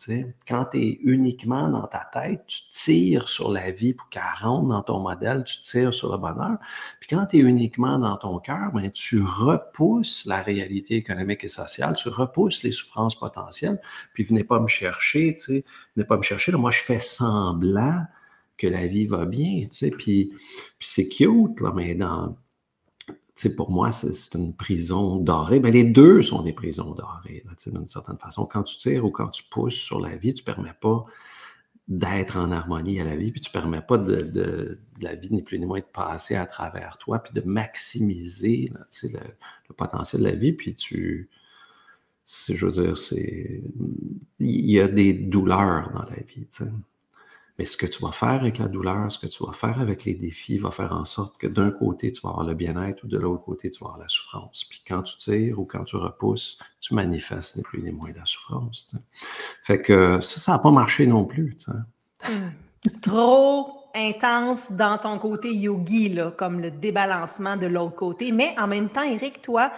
Quand 0.48 0.66
tu 0.66 0.78
es 0.78 1.00
uniquement 1.02 1.68
dans 1.70 1.88
ta 1.88 2.08
tête, 2.14 2.44
tu 2.46 2.60
tires 2.72 3.28
sur 3.28 3.52
la 3.52 3.72
vie 3.72 3.94
pour 3.94 4.08
qu'elle 4.10 4.22
rentre 4.40 4.68
dans 4.68 4.84
ton 4.84 5.00
modèle, 5.00 5.44
tu 5.44 5.62
tires 5.62 5.96
sur 5.96 6.12
le 6.12 6.20
bonheur. 6.20 6.60
Puis 7.00 7.10
quand 7.10 7.26
tu 7.26 7.38
es 7.38 7.40
uniquement 7.40 7.98
dans 7.98 8.18
ton 8.18 8.38
cœur, 8.38 8.72
ben, 8.72 8.92
tu 8.92 9.20
repousses 9.24 10.28
la 10.28 10.44
réalité 10.44 10.96
économique 10.96 11.44
et 11.44 11.48
sociale, 11.48 11.96
tu 11.96 12.10
repousses 12.10 12.62
les 12.62 12.72
souffrances 12.72 13.16
potentielles, 13.16 13.82
puis 14.14 14.24
venez 14.24 14.44
pas 14.44 14.60
me 14.60 14.68
chercher, 14.68 15.36
tu 15.36 15.44
sais, 15.44 15.66
venez 15.96 16.06
pas 16.06 16.18
me 16.18 16.24
chercher. 16.24 16.52
Là, 16.52 16.60
moi, 16.60 16.70
je 16.70 16.82
fais 16.82 17.00
semblant 17.00 18.06
que 18.58 18.68
la 18.68 18.88
vie 18.88 19.08
va 19.08 19.26
bien, 19.26 19.68
tu 19.72 19.78
sais, 19.78 19.92
puis, 19.92 20.32
c'est 20.80 21.08
cute, 21.08 21.60
là, 21.62 21.72
mais 21.76 21.96
dans, 21.96 22.38
tu 23.08 23.14
sais, 23.36 23.56
pour 23.56 23.72
moi, 23.72 23.92
c'est 23.92 24.38
une 24.38 24.56
prison 24.56 25.18
dorée. 25.18 25.60
Mais 25.60 25.72
ben, 25.72 25.74
les 25.74 25.84
deux 25.84 26.22
sont 26.22 26.44
des 26.44 26.54
prisons 26.54 26.94
dorées, 26.94 27.44
d'une 27.66 27.88
certaine 27.88 28.18
façon. 28.18 28.46
Quand 28.46 28.64
tu 28.64 28.78
tires 28.78 29.06
ou 29.06 29.12
quand 29.12 29.30
tu 29.30 29.44
pousses 29.50 29.76
sur 29.76 30.00
la 30.00 30.16
vie, 30.16 30.34
tu 30.34 30.44
ne 30.44 30.46
permets 30.46 30.76
pas 30.80 31.06
d'être 31.88 32.38
en 32.38 32.52
harmonie 32.52 33.02
à 33.02 33.04
la 33.04 33.16
vie, 33.16 33.32
puis 33.32 33.42
tu 33.42 33.50
ne 33.50 33.54
permets 33.54 33.82
pas 33.82 33.98
de, 33.98 34.80
la 35.02 35.16
vie, 35.16 35.30
ni 35.32 35.42
plus 35.42 35.60
ni 35.60 35.66
moins, 35.66 35.80
de 35.80 35.86
passer 35.86 36.36
à 36.36 36.46
travers 36.46 36.98
toi, 37.00 37.20
puis 37.20 37.34
de 37.34 37.42
maximiser 37.42 38.72
le, 39.04 39.10
le, 39.10 39.76
potentiel 39.76 40.22
de 40.22 40.28
la 40.28 40.36
vie, 40.36 40.54
puis 40.54 40.76
tu... 40.76 41.30
Je 42.28 42.66
veux 42.66 42.72
dire, 42.72 42.98
c'est... 42.98 43.64
Il 44.40 44.72
y 44.72 44.80
a 44.80 44.88
des 44.88 45.14
douleurs 45.14 45.92
dans 45.94 46.04
la 46.04 46.16
vie, 46.16 46.48
tu 46.48 46.64
sais. 46.64 46.72
Mais 47.58 47.66
ce 47.66 47.78
que 47.78 47.86
tu 47.86 48.02
vas 48.02 48.12
faire 48.12 48.30
avec 48.30 48.58
la 48.58 48.68
douleur, 48.68 49.12
ce 49.12 49.20
que 49.20 49.28
tu 49.28 49.46
vas 49.46 49.54
faire 49.54 49.80
avec 49.80 50.06
les 50.06 50.14
défis, 50.14 50.58
va 50.58 50.72
faire 50.72 50.92
en 50.94 51.06
sorte 51.06 51.38
que 51.38 51.48
d'un 51.48 51.72
côté, 51.72 52.12
tu 52.12 52.22
vas 52.22 52.30
avoir 52.30 52.46
le 52.46 52.54
bien-être 52.54 53.04
ou 53.04 53.08
de 53.08 53.18
l'autre 53.18 53.44
côté, 53.44 53.70
tu 53.70 53.84
vas 53.84 53.90
avoir 53.90 54.02
la 54.02 54.10
souffrance. 54.10 54.66
Puis 54.70 54.82
quand 54.88 55.04
tu 55.04 55.18
tires 55.18 55.60
ou 55.60 55.66
quand 55.66 55.84
tu 55.84 55.96
repousses, 55.96 56.58
tu 56.80 56.94
manifestes 56.94 57.58
ni 57.58 57.64
plus 57.64 57.84
ni 57.84 57.92
moins 57.92 58.12
la 58.16 58.26
souffrance. 58.26 58.96
Fait 59.64 59.82
que 59.82 60.22
ça, 60.22 60.40
ça 60.40 60.52
n'a 60.54 60.60
pas 60.60 60.72
marché 60.72 61.06
non 61.08 61.26
plus. 61.26 61.58
Trop 63.02 63.82
intense 63.94 64.72
dans 64.72 64.98
ton 64.98 65.20
côté 65.20 65.54
yogi, 65.54 66.10
là, 66.10 66.32
comme 66.32 66.62
le 66.62 66.72
débalancement 66.72 67.58
de 67.58 67.68
l'autre 67.68 67.96
côté. 67.96 68.32
Mais 68.32 68.56
en 68.60 68.68
même 68.68 68.90
temps, 68.90 69.04
Eric, 69.04 69.42
toi, 69.42 69.72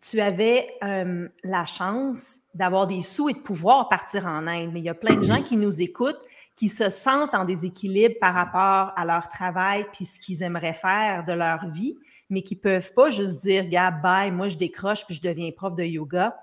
tu 0.00 0.20
avais 0.20 0.68
euh, 0.82 1.28
la 1.44 1.66
chance 1.66 2.40
d'avoir 2.54 2.86
des 2.86 3.00
sous 3.00 3.28
et 3.28 3.34
de 3.34 3.38
pouvoir 3.38 3.88
partir 3.88 4.26
en 4.26 4.46
Inde. 4.46 4.70
Mais 4.72 4.80
il 4.80 4.84
y 4.84 4.90
a 4.90 4.94
plein 4.94 5.16
de 5.16 5.22
gens 5.22 5.42
qui 5.42 5.56
nous 5.56 5.80
écoutent 5.82 6.20
qui 6.56 6.68
se 6.68 6.90
sentent 6.90 7.34
en 7.34 7.44
déséquilibre 7.44 8.16
par 8.20 8.34
rapport 8.34 8.92
à 8.96 9.04
leur 9.04 9.28
travail 9.28 9.86
puis 9.92 10.04
ce 10.04 10.20
qu'ils 10.20 10.42
aimeraient 10.42 10.74
faire 10.74 11.24
de 11.24 11.32
leur 11.32 11.68
vie, 11.68 11.96
mais 12.28 12.42
qui 12.42 12.56
peuvent 12.56 12.92
pas 12.92 13.10
juste 13.10 13.42
dire, 13.42 13.66
gars, 13.68 13.90
bye, 13.90 14.30
moi 14.30 14.48
je 14.48 14.56
décroche 14.56 15.06
puis 15.06 15.14
je 15.14 15.22
deviens 15.22 15.50
prof 15.52 15.74
de 15.74 15.84
yoga. 15.84 16.36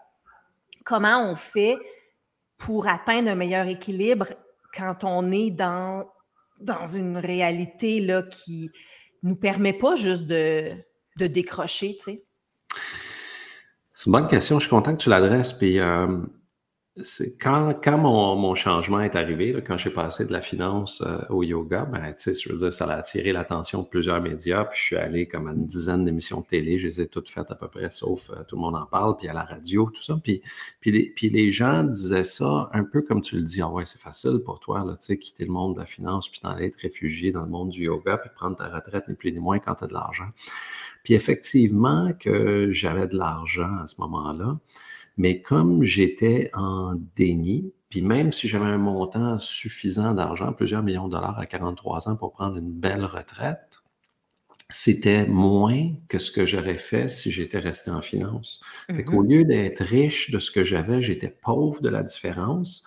Comment 0.84 1.30
on 1.30 1.36
fait 1.36 1.78
pour 2.58 2.88
atteindre 2.88 3.30
un 3.30 3.36
meilleur 3.36 3.68
équilibre 3.68 4.28
quand 4.76 5.04
on 5.04 5.32
est 5.32 5.52
dans, 5.52 6.06
dans 6.62 6.86
une 6.86 7.18
réalité 7.18 8.00
là, 8.02 8.24
qui 8.24 8.72
nous 9.24 9.36
permet 9.36 9.74
pas 9.74 9.96
juste 9.96 10.28
de, 10.28 10.70
de 11.18 11.28
décrocher, 11.28 11.96
tu 11.98 12.04
sais? 12.04 12.24
C'est 13.94 14.06
une 14.08 14.12
bonne 14.12 14.28
question. 14.28 14.60
Je 14.60 14.66
suis 14.66 14.70
content 14.70 14.96
que 14.96 15.02
tu 15.02 15.10
l'adresses. 15.10 15.54
Puis, 15.54 15.80
euh, 15.80 16.20
quand, 17.40 17.74
quand 17.84 17.98
mon, 17.98 18.56
changement 18.56 19.02
est 19.02 19.16
arrivé, 19.16 19.54
là, 19.54 19.62
quand 19.62 19.78
j'ai 19.78 19.90
passé 19.90 20.26
de 20.26 20.34
la 20.34 20.42
finance 20.42 21.02
euh, 21.06 21.20
au 21.30 21.44
yoga, 21.44 21.86
ben, 21.86 22.14
je 22.18 22.50
veux 22.50 22.58
dire, 22.58 22.74
ça 22.74 22.86
a 22.86 22.98
attiré 22.98 23.32
l'attention 23.34 23.84
de 23.84 23.88
plusieurs 23.88 24.22
médias. 24.22 24.66
Puis 24.66 24.80
je 24.80 24.86
suis 24.86 24.96
allé 24.96 25.28
comme 25.28 25.48
à 25.48 25.52
une 25.52 25.66
dizaine 25.66 26.06
d'émissions 26.06 26.42
de 26.42 26.46
télé. 26.46 26.80
Je 26.80 26.88
les 26.88 27.02
ai 27.02 27.08
toutes 27.08 27.30
faites 27.30 27.52
à 27.52 27.56
peu 27.56 27.68
près, 27.68 27.90
sauf 27.92 28.30
euh, 28.32 28.44
tout 28.48 28.56
le 28.56 28.62
monde 28.62 28.76
en 28.76 28.86
parle, 28.86 29.16
puis 29.18 29.28
à 29.28 29.34
la 29.34 29.44
radio, 29.44 29.92
tout 29.94 30.02
ça. 30.02 30.20
Puis, 30.24 30.42
puis, 30.80 31.14
les, 31.22 31.52
gens 31.52 31.84
disaient 31.84 32.24
ça 32.24 32.70
un 32.74 32.84
peu 32.84 33.02
comme 33.02 33.22
tu 33.22 33.36
le 33.36 33.44
dis. 33.44 33.62
Ah 33.62 33.70
ouais, 33.70 33.86
c'est 33.86 34.02
facile 34.02 34.40
pour 34.44 34.60
toi, 34.60 34.84
là, 34.84 34.96
quitter 34.98 35.46
le 35.46 35.52
monde 35.52 35.76
de 35.76 35.80
la 35.80 35.86
finance, 35.86 36.30
puis 36.30 36.42
d'aller 36.44 36.66
être 36.66 36.78
réfugié 36.78 37.32
dans 37.32 37.44
le 37.44 37.50
monde 37.50 37.70
du 37.70 37.84
yoga, 37.84 38.18
puis 38.18 38.30
prendre 38.36 38.58
ta 38.58 38.68
retraite, 38.68 39.08
ni 39.08 39.16
plus 39.16 39.32
ni 39.32 39.40
moins 39.40 39.60
quand 39.60 39.76
tu 39.76 39.84
as 39.84 39.88
de 39.88 39.94
l'argent. 39.94 40.30
Puis 41.04 41.14
effectivement, 41.14 42.12
que 42.20 42.70
j'avais 42.72 43.08
de 43.08 43.16
l'argent 43.16 43.78
à 43.82 43.88
ce 43.88 44.02
moment-là. 44.02 44.58
Mais 45.18 45.42
comme 45.42 45.84
j'étais 45.84 46.50
en 46.54 46.96
déni, 47.16 47.74
puis 47.90 48.02
même 48.02 48.32
si 48.32 48.48
j'avais 48.48 48.66
un 48.66 48.78
montant 48.78 49.40
suffisant 49.40 50.14
d'argent, 50.14 50.54
plusieurs 50.54 50.84
millions 50.84 51.08
de 51.08 51.14
dollars 51.14 51.40
à 51.40 51.46
43 51.46 52.10
ans 52.10 52.16
pour 52.16 52.34
prendre 52.34 52.58
une 52.58 52.72
belle 52.72 53.06
retraite, 53.06 53.82
c'était 54.70 55.26
moins 55.26 55.94
que 56.10 56.20
ce 56.20 56.30
que 56.30 56.46
j'aurais 56.46 56.78
fait 56.78 57.10
si 57.10 57.32
j'étais 57.32 57.60
resté 57.60 57.90
en 57.90 58.02
finance. 58.02 58.62
Fait 58.88 59.06
qu'au 59.06 59.24
mm-hmm. 59.24 59.30
lieu 59.30 59.46
d'être 59.46 59.84
riche 59.84 60.30
de 60.30 60.40
ce 60.40 60.52
que 60.52 60.66
j'avais, 60.66 61.02
j'étais 61.02 61.30
pauvre 61.30 61.82
de 61.82 61.90
la 61.90 62.04
différence. 62.04 62.84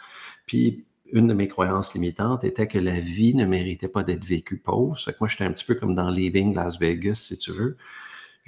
Puis 0.47 0.85
une 1.13 1.27
de 1.27 1.35
mes 1.35 1.49
croyances 1.49 1.95
limitantes 1.95 2.45
était 2.45 2.69
que 2.69 2.79
la 2.79 3.01
vie 3.01 3.35
ne 3.35 3.47
méritait 3.47 3.89
pas 3.89 4.03
d'être 4.03 4.25
vécue 4.25 4.59
pauvre. 4.59 5.01
C'est 5.01 5.13
que 5.13 5.19
moi, 5.21 5.29
j'étais 5.29 5.45
un 5.45 5.53
petit 5.53 5.65
peu 5.65 5.75
comme 5.75 5.95
dans 5.95 6.11
Leaving 6.11 6.55
Las 6.55 6.79
Vegas, 6.79 7.15
si 7.15 7.39
tu 7.39 7.51
veux 7.53 7.77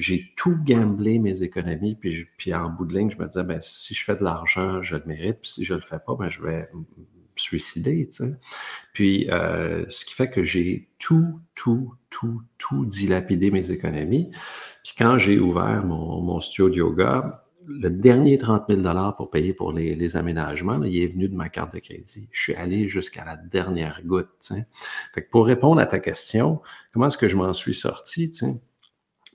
j'ai 0.02 0.32
tout 0.36 0.56
gamblé 0.64 1.18
mes 1.18 1.42
économies, 1.42 1.94
puis, 1.94 2.54
en 2.54 2.68
bout 2.70 2.86
de 2.86 2.96
ligne, 2.96 3.10
je 3.10 3.18
me 3.18 3.26
disais, 3.26 3.44
ben, 3.44 3.60
si 3.62 3.94
je 3.94 4.04
fais 4.04 4.16
de 4.16 4.24
l'argent, 4.24 4.82
je 4.82 4.96
le 4.96 5.04
mérite, 5.06 5.38
puis 5.42 5.50
si 5.50 5.64
je 5.64 5.74
le 5.74 5.80
fais 5.80 5.98
pas, 6.04 6.16
ben, 6.16 6.28
je 6.28 6.42
vais 6.42 6.68
me 6.74 6.84
suicider, 7.36 8.08
tu 8.08 8.16
sais. 8.16 8.34
Puis, 8.92 9.30
euh, 9.30 9.84
ce 9.88 10.04
qui 10.04 10.14
fait 10.14 10.28
que 10.28 10.44
j'ai 10.44 10.88
tout, 10.98 11.40
tout, 11.54 11.94
tout, 12.10 12.42
tout 12.58 12.84
dilapidé 12.84 13.50
mes 13.50 13.70
économies. 13.70 14.30
Puis 14.82 14.94
quand 14.98 15.18
j'ai 15.18 15.38
ouvert 15.38 15.84
mon, 15.84 16.40
studio 16.40 16.68
de 16.68 16.74
yoga, 16.76 17.44
le 17.66 17.88
dernier 17.88 18.38
30 18.38 18.64
000 18.68 19.12
pour 19.16 19.30
payer 19.30 19.54
pour 19.54 19.72
les, 19.72 20.16
aménagements, 20.16 20.82
il 20.82 21.00
est 21.00 21.06
venu 21.06 21.28
de 21.28 21.34
ma 21.34 21.48
carte 21.48 21.74
de 21.74 21.78
crédit. 21.78 22.28
Je 22.32 22.42
suis 22.42 22.54
allé 22.54 22.88
jusqu'à 22.88 23.24
la 23.24 23.36
dernière 23.36 24.02
goutte. 24.04 24.52
Fait 25.14 25.22
que 25.22 25.30
pour 25.30 25.46
répondre 25.46 25.80
à 25.80 25.86
ta 25.86 26.00
question, 26.00 26.60
comment 26.92 27.06
est-ce 27.06 27.18
que 27.18 27.28
je 27.28 27.36
m'en 27.36 27.52
suis 27.52 27.74
sorti? 27.74 28.34
sais? 28.34 28.60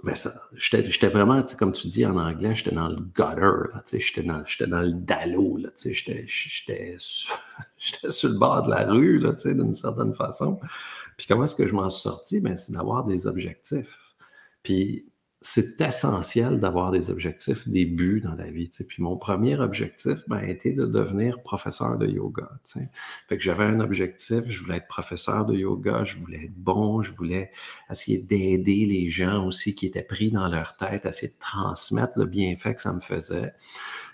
Mais 0.04 0.13
ça, 0.13 0.32
j'étais 0.56 1.08
vraiment, 1.08 1.44
comme 1.58 1.72
tu 1.72 1.88
dis 1.88 2.06
en 2.06 2.18
anglais, 2.18 2.54
j'étais 2.54 2.72
dans 2.72 2.88
le 2.88 2.98
gutter, 2.98 4.00
j'étais 4.00 4.22
dans, 4.22 4.44
dans 4.68 4.82
le 4.82 4.92
dallo, 4.92 5.60
j'étais 5.75 6.27
sur 6.30 8.30
le 8.30 8.38
bord 8.38 8.63
de 8.63 8.70
la 8.70 8.92
rue, 8.92 9.20
d'une 9.20 9.74
certaine 9.74 10.13
façon. 10.13 10.60
Puis 11.18 11.25
comment 11.27 11.46
est-ce 11.46 11.56
que 11.56 11.68
je 11.68 11.74
m'en 11.74 11.89
suis 11.89 12.04
sorti? 12.04 12.42
Ben, 12.42 12.58
c'est 12.58 12.74
d'avoir 12.74 13.06
des 13.06 13.25
objectifs. 13.25 14.16
Puis 14.62 15.08
c'est 15.50 15.80
essentiel 15.80 16.60
d'avoir 16.60 16.92
des 16.92 17.10
objectifs, 17.10 17.70
des 17.70 17.86
buts 17.86 18.20
dans 18.20 18.36
la 18.36 18.51
vie. 18.51 18.70
Puis 18.86 19.01
mon 19.01 19.16
premier 19.16 19.58
objectif 19.58 20.18
ben, 20.27 20.42
était 20.42 20.74
de 20.74 20.86
devenir 20.86 21.42
professeur 21.42 21.98
de 21.98 22.06
yoga. 22.06 22.50
Fait 23.30 23.38
que 23.38 23.42
j'avais 23.42 23.63
un 23.63 23.80
objectif, 23.80 24.44
je 24.46 24.62
voulais 24.62 24.75
être 24.75 24.89
professeur 24.89 25.46
de 25.46 25.56
yoga, 25.56 26.04
je 26.04 26.18
voulais 26.18 26.44
être 26.44 26.58
bon, 26.58 27.01
je 27.01 27.13
voulais 27.13 27.51
essayer 27.89 28.18
d'aider 28.18 28.86
les 28.86 29.10
gens 29.10 29.48
aussi 29.48 29.74
qui 29.74 29.86
étaient 29.86 30.04
pris 30.04 30.32
dans 30.32 30.50
leur 30.50 30.75
tête, 30.75 31.06
essayer 31.06 31.32
de 31.32 31.39
transmettre 31.39 32.13
le 32.18 32.25
bienfait 32.25 32.75
que 32.75 32.82
ça 32.82 32.92
me 32.92 33.00
faisait. 33.00 33.54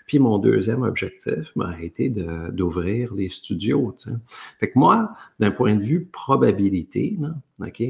Puis 0.06 0.20
mon 0.20 0.38
deuxième 0.38 0.82
objectif 0.82 1.50
ben, 1.56 1.70
a 1.70 1.82
été 1.82 2.10
d'ouvrir 2.10 3.12
les 3.12 3.28
studios. 3.28 3.96
Fait 4.60 4.70
que 4.70 4.78
moi, 4.78 5.12
d'un 5.40 5.50
point 5.50 5.74
de 5.74 5.82
vue 5.82 6.04
probabilité, 6.04 7.16
là, 7.18 7.34
OK, 7.58 7.82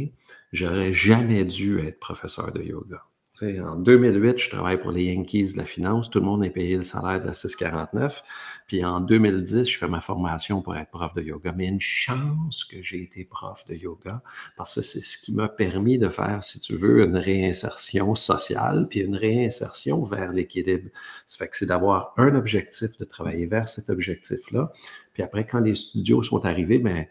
j'aurais 0.54 0.94
jamais 0.94 1.44
dû 1.44 1.78
être 1.80 2.00
professeur 2.00 2.50
de 2.50 2.62
yoga 2.62 3.02
en 3.42 3.76
2008, 3.76 4.38
je 4.38 4.50
travaille 4.50 4.80
pour 4.80 4.92
les 4.92 5.12
Yankees 5.12 5.54
de 5.54 5.58
la 5.58 5.64
finance. 5.64 6.08
Tout 6.08 6.20
le 6.20 6.24
monde 6.24 6.44
est 6.44 6.50
payé 6.50 6.76
le 6.76 6.82
salaire 6.82 7.20
de 7.20 7.26
la 7.26 7.34
649. 7.34 8.22
Puis 8.68 8.84
en 8.84 9.00
2010, 9.00 9.68
je 9.68 9.76
fais 9.76 9.88
ma 9.88 10.00
formation 10.00 10.62
pour 10.62 10.76
être 10.76 10.90
prof 10.90 11.14
de 11.14 11.22
yoga. 11.22 11.52
Mais 11.56 11.66
une 11.66 11.80
chance 11.80 12.64
que 12.64 12.80
j'ai 12.80 13.02
été 13.02 13.24
prof 13.24 13.64
de 13.68 13.74
yoga 13.74 14.22
parce 14.56 14.76
que 14.76 14.82
c'est 14.82 15.00
ce 15.00 15.18
qui 15.18 15.34
m'a 15.34 15.48
permis 15.48 15.98
de 15.98 16.08
faire, 16.08 16.44
si 16.44 16.60
tu 16.60 16.76
veux, 16.76 17.02
une 17.02 17.16
réinsertion 17.16 18.14
sociale 18.14 18.86
puis 18.88 19.00
une 19.00 19.16
réinsertion 19.16 20.04
vers 20.04 20.32
l'équilibre. 20.32 20.90
Ça 21.26 21.38
fait 21.38 21.48
que 21.48 21.56
c'est 21.56 21.66
d'avoir 21.66 22.14
un 22.16 22.36
objectif, 22.36 22.96
de 22.98 23.04
travailler 23.04 23.46
vers 23.46 23.68
cet 23.68 23.90
objectif-là. 23.90 24.72
Puis 25.12 25.24
après, 25.24 25.44
quand 25.44 25.60
les 25.60 25.74
studios 25.74 26.22
sont 26.22 26.44
arrivés, 26.44 26.78
ben 26.78 27.06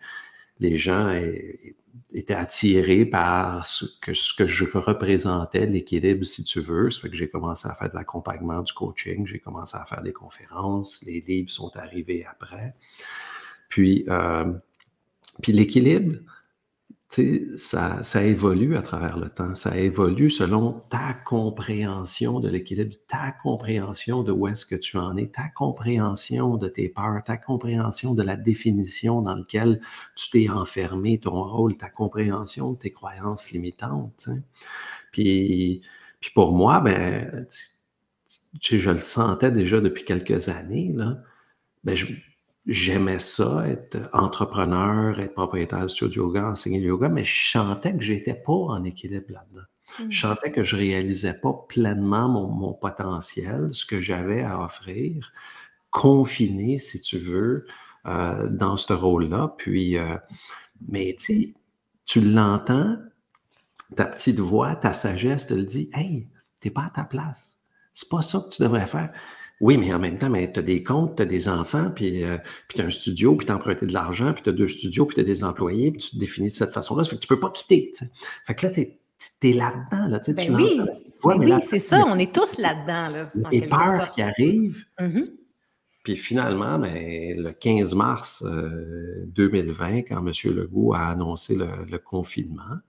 les 0.60 0.78
gens 0.78 1.12
étaient 2.14 2.34
attirés 2.34 3.06
par 3.06 3.66
ce 3.66 3.86
que, 4.02 4.14
ce 4.14 4.34
que 4.34 4.48
je 4.48 4.66
représentais, 4.66 5.66
l'équilibre, 5.66 6.26
si 6.26 6.44
tu 6.44 6.60
veux. 6.60 6.92
Ça 6.92 7.02
fait 7.02 7.10
que 7.10 7.16
j'ai 7.16 7.30
commencé 7.30 7.68
à 7.68 7.76
faire 7.76 7.90
de 7.90 7.96
l'accompagnement, 7.96 8.62
du 8.62 8.74
coaching, 8.74 9.26
j'ai 9.28 9.40
commencé 9.40 9.78
à 9.78 9.86
faire 9.86 10.02
des 10.02 10.14
conférences, 10.14 11.04
les 11.04 11.22
livres 11.22 11.50
sont 11.50 11.76
arrivés 11.76 12.26
après. 12.26 12.76
Puis, 13.70 14.06
euh, 14.08 14.54
puis 15.42 15.52
l'équilibre, 15.52 16.20
ça, 17.58 18.02
ça 18.04 18.24
évolue 18.24 18.76
à 18.76 18.82
travers 18.82 19.18
le 19.18 19.30
temps. 19.30 19.56
Ça 19.56 19.78
évolue 19.78 20.32
selon 20.32 20.82
ta 20.90 21.14
compréhension 21.14 22.40
de 22.40 22.50
l'équilibre, 22.50 22.96
ta 23.08 23.32
compréhension 23.32 24.24
de 24.24 24.32
où 24.32 24.48
est-ce 24.48 24.66
que 24.66 24.76
tu 24.76 24.98
en 24.98 25.16
es, 25.18 25.28
ta 25.28 25.50
compréhension 25.50 26.58
de 26.58 26.68
tes 26.68 26.90
peurs, 26.90 27.24
ta 27.24 27.38
compréhension 27.38 28.14
de 28.14 28.24
la 28.24 28.36
définition 28.36 29.22
dans 29.22 29.36
laquelle 29.36 29.82
tu 30.16 30.30
t'es 30.32 30.50
enfermé, 30.50 31.20
ton 31.20 31.44
rôle, 31.44 31.78
ta 31.78 31.90
compréhension 31.90 32.74
de 32.74 32.78
tes 32.78 32.92
croyances 32.92 33.52
limitantes. 33.52 34.30
Puis, 35.12 35.82
puis 36.20 36.32
pour 36.34 36.54
moi, 36.54 36.80
ben, 36.80 37.46
je 38.62 38.90
le 38.90 39.00
sentais 39.00 39.52
déjà 39.52 39.82
depuis 39.82 40.06
quelques 40.06 40.50
années, 40.50 40.92
là, 40.94 41.18
ben, 41.84 41.98
j'aimais 42.66 43.20
ça, 43.20 43.68
être 43.68 44.10
entrepreneur, 44.14 45.20
être 45.20 45.34
propriétaire 45.34 45.84
de 45.84 45.88
studio 45.88 46.28
yoga, 46.28 46.48
enseigner 46.50 46.80
le 46.80 46.88
yoga, 46.88 47.10
mais 47.10 47.24
je 47.24 47.52
sentais 47.52 47.96
que 47.96 48.02
j'étais 48.02 48.34
pas 48.34 48.54
en 48.54 48.84
équilibre 48.84 49.26
là-dedans. 49.30 49.66
Je 49.98 50.04
mmh. 50.04 50.12
sentais 50.12 50.52
que 50.52 50.64
je 50.64 50.76
réalisais 50.76 51.36
pas 51.36 51.54
pleinement 51.68 52.28
mon, 52.28 52.74
potentiel, 52.74 53.70
ce 53.74 53.86
que 53.86 54.02
j'avais 54.02 54.42
à 54.42 54.60
offrir, 54.60 55.32
confiné, 55.92 56.80
si 56.80 57.00
tu 57.00 57.18
veux, 57.18 57.68
euh, 58.08 58.48
dans 58.48 58.78
ce 58.78 58.94
rôle-là. 58.94 59.56
Puis, 59.58 59.98
euh, 59.98 60.18
mais 60.90 61.16
tu 61.20 61.54
tu 62.06 62.22
l'entends, 62.22 62.98
ta 63.96 64.06
petite 64.06 64.40
voix, 64.40 64.76
ta 64.76 64.94
sagesse 64.94 65.48
te 65.48 65.54
le 65.54 65.64
dit, 65.64 65.90
hey, 65.94 66.28
t'es 66.60 66.70
pas 66.70 66.86
à 66.86 66.90
ta 66.90 67.04
place. 67.04 67.60
C'est 67.94 68.10
pas 68.10 68.22
ça 68.22 68.40
que 68.40 68.50
tu 68.54 68.62
devrais 68.62 68.88
faire. 68.88 69.14
Oui, 69.64 69.78
mais 69.78 69.94
en 69.94 70.00
même 70.00 70.18
temps, 70.18 70.30
tu 70.30 70.60
as 70.60 70.62
des 70.62 70.84
comptes, 70.84 71.16
tu 71.16 71.22
as 71.22 71.26
des 71.26 71.48
enfants, 71.48 71.90
puis, 71.90 72.26
euh, 72.26 72.38
puis 72.68 72.76
tu 72.76 72.82
as 72.82 72.86
un 72.86 72.90
studio, 72.90 73.34
puis 73.38 73.46
tu 73.46 73.52
as 73.54 73.56
emprunté 73.56 73.86
de 73.86 73.94
l'argent, 73.94 74.34
puis 74.34 74.44
tu 74.44 74.50
as 74.50 74.52
deux 74.52 74.68
studios, 74.68 75.06
puis 75.06 75.16
tu 75.16 75.22
as 75.22 75.24
des 75.24 75.46
employés, 75.46 75.90
puis 75.92 76.02
tu 76.02 76.10
te 76.12 76.18
définis 76.18 76.50
de 76.50 76.54
cette 76.54 76.74
façon-là. 76.74 77.06
Ça 77.06 77.12
fait 77.12 77.16
que 77.16 77.22
tu 77.22 77.30
peux 77.30 77.40
pas 77.40 77.50
quitter. 77.50 77.94
Fait 78.46 78.56
que 78.56 78.68
là, 78.68 78.74
tu 78.74 78.82
es, 78.82 79.54
là-dedans. 79.54 80.08
Là, 80.10 80.20
ben 80.28 80.36
tu 80.36 80.52
oui, 80.52 80.82
oui 81.24 81.62
c'est 81.62 81.80
ça, 81.80 82.04
on 82.06 82.18
est 82.18 82.36
tous 82.36 82.58
là-dedans. 82.58 83.08
Là, 83.08 83.32
les 83.52 83.62
peurs 83.62 84.12
qui 84.12 84.22
arrivent, 84.22 84.84
mmh 85.00 85.22
Puis 86.04 86.18
finalement, 86.18 86.78
ben, 86.78 87.42
le 87.42 87.54
15 87.54 87.96
mars 87.96 88.44
2020, 88.44 90.00
quand 90.00 90.28
M. 90.28 90.34
Legault 90.54 90.94
a 90.94 91.08
annoncé 91.08 91.56
le, 91.56 91.98
confinement, 92.00 92.80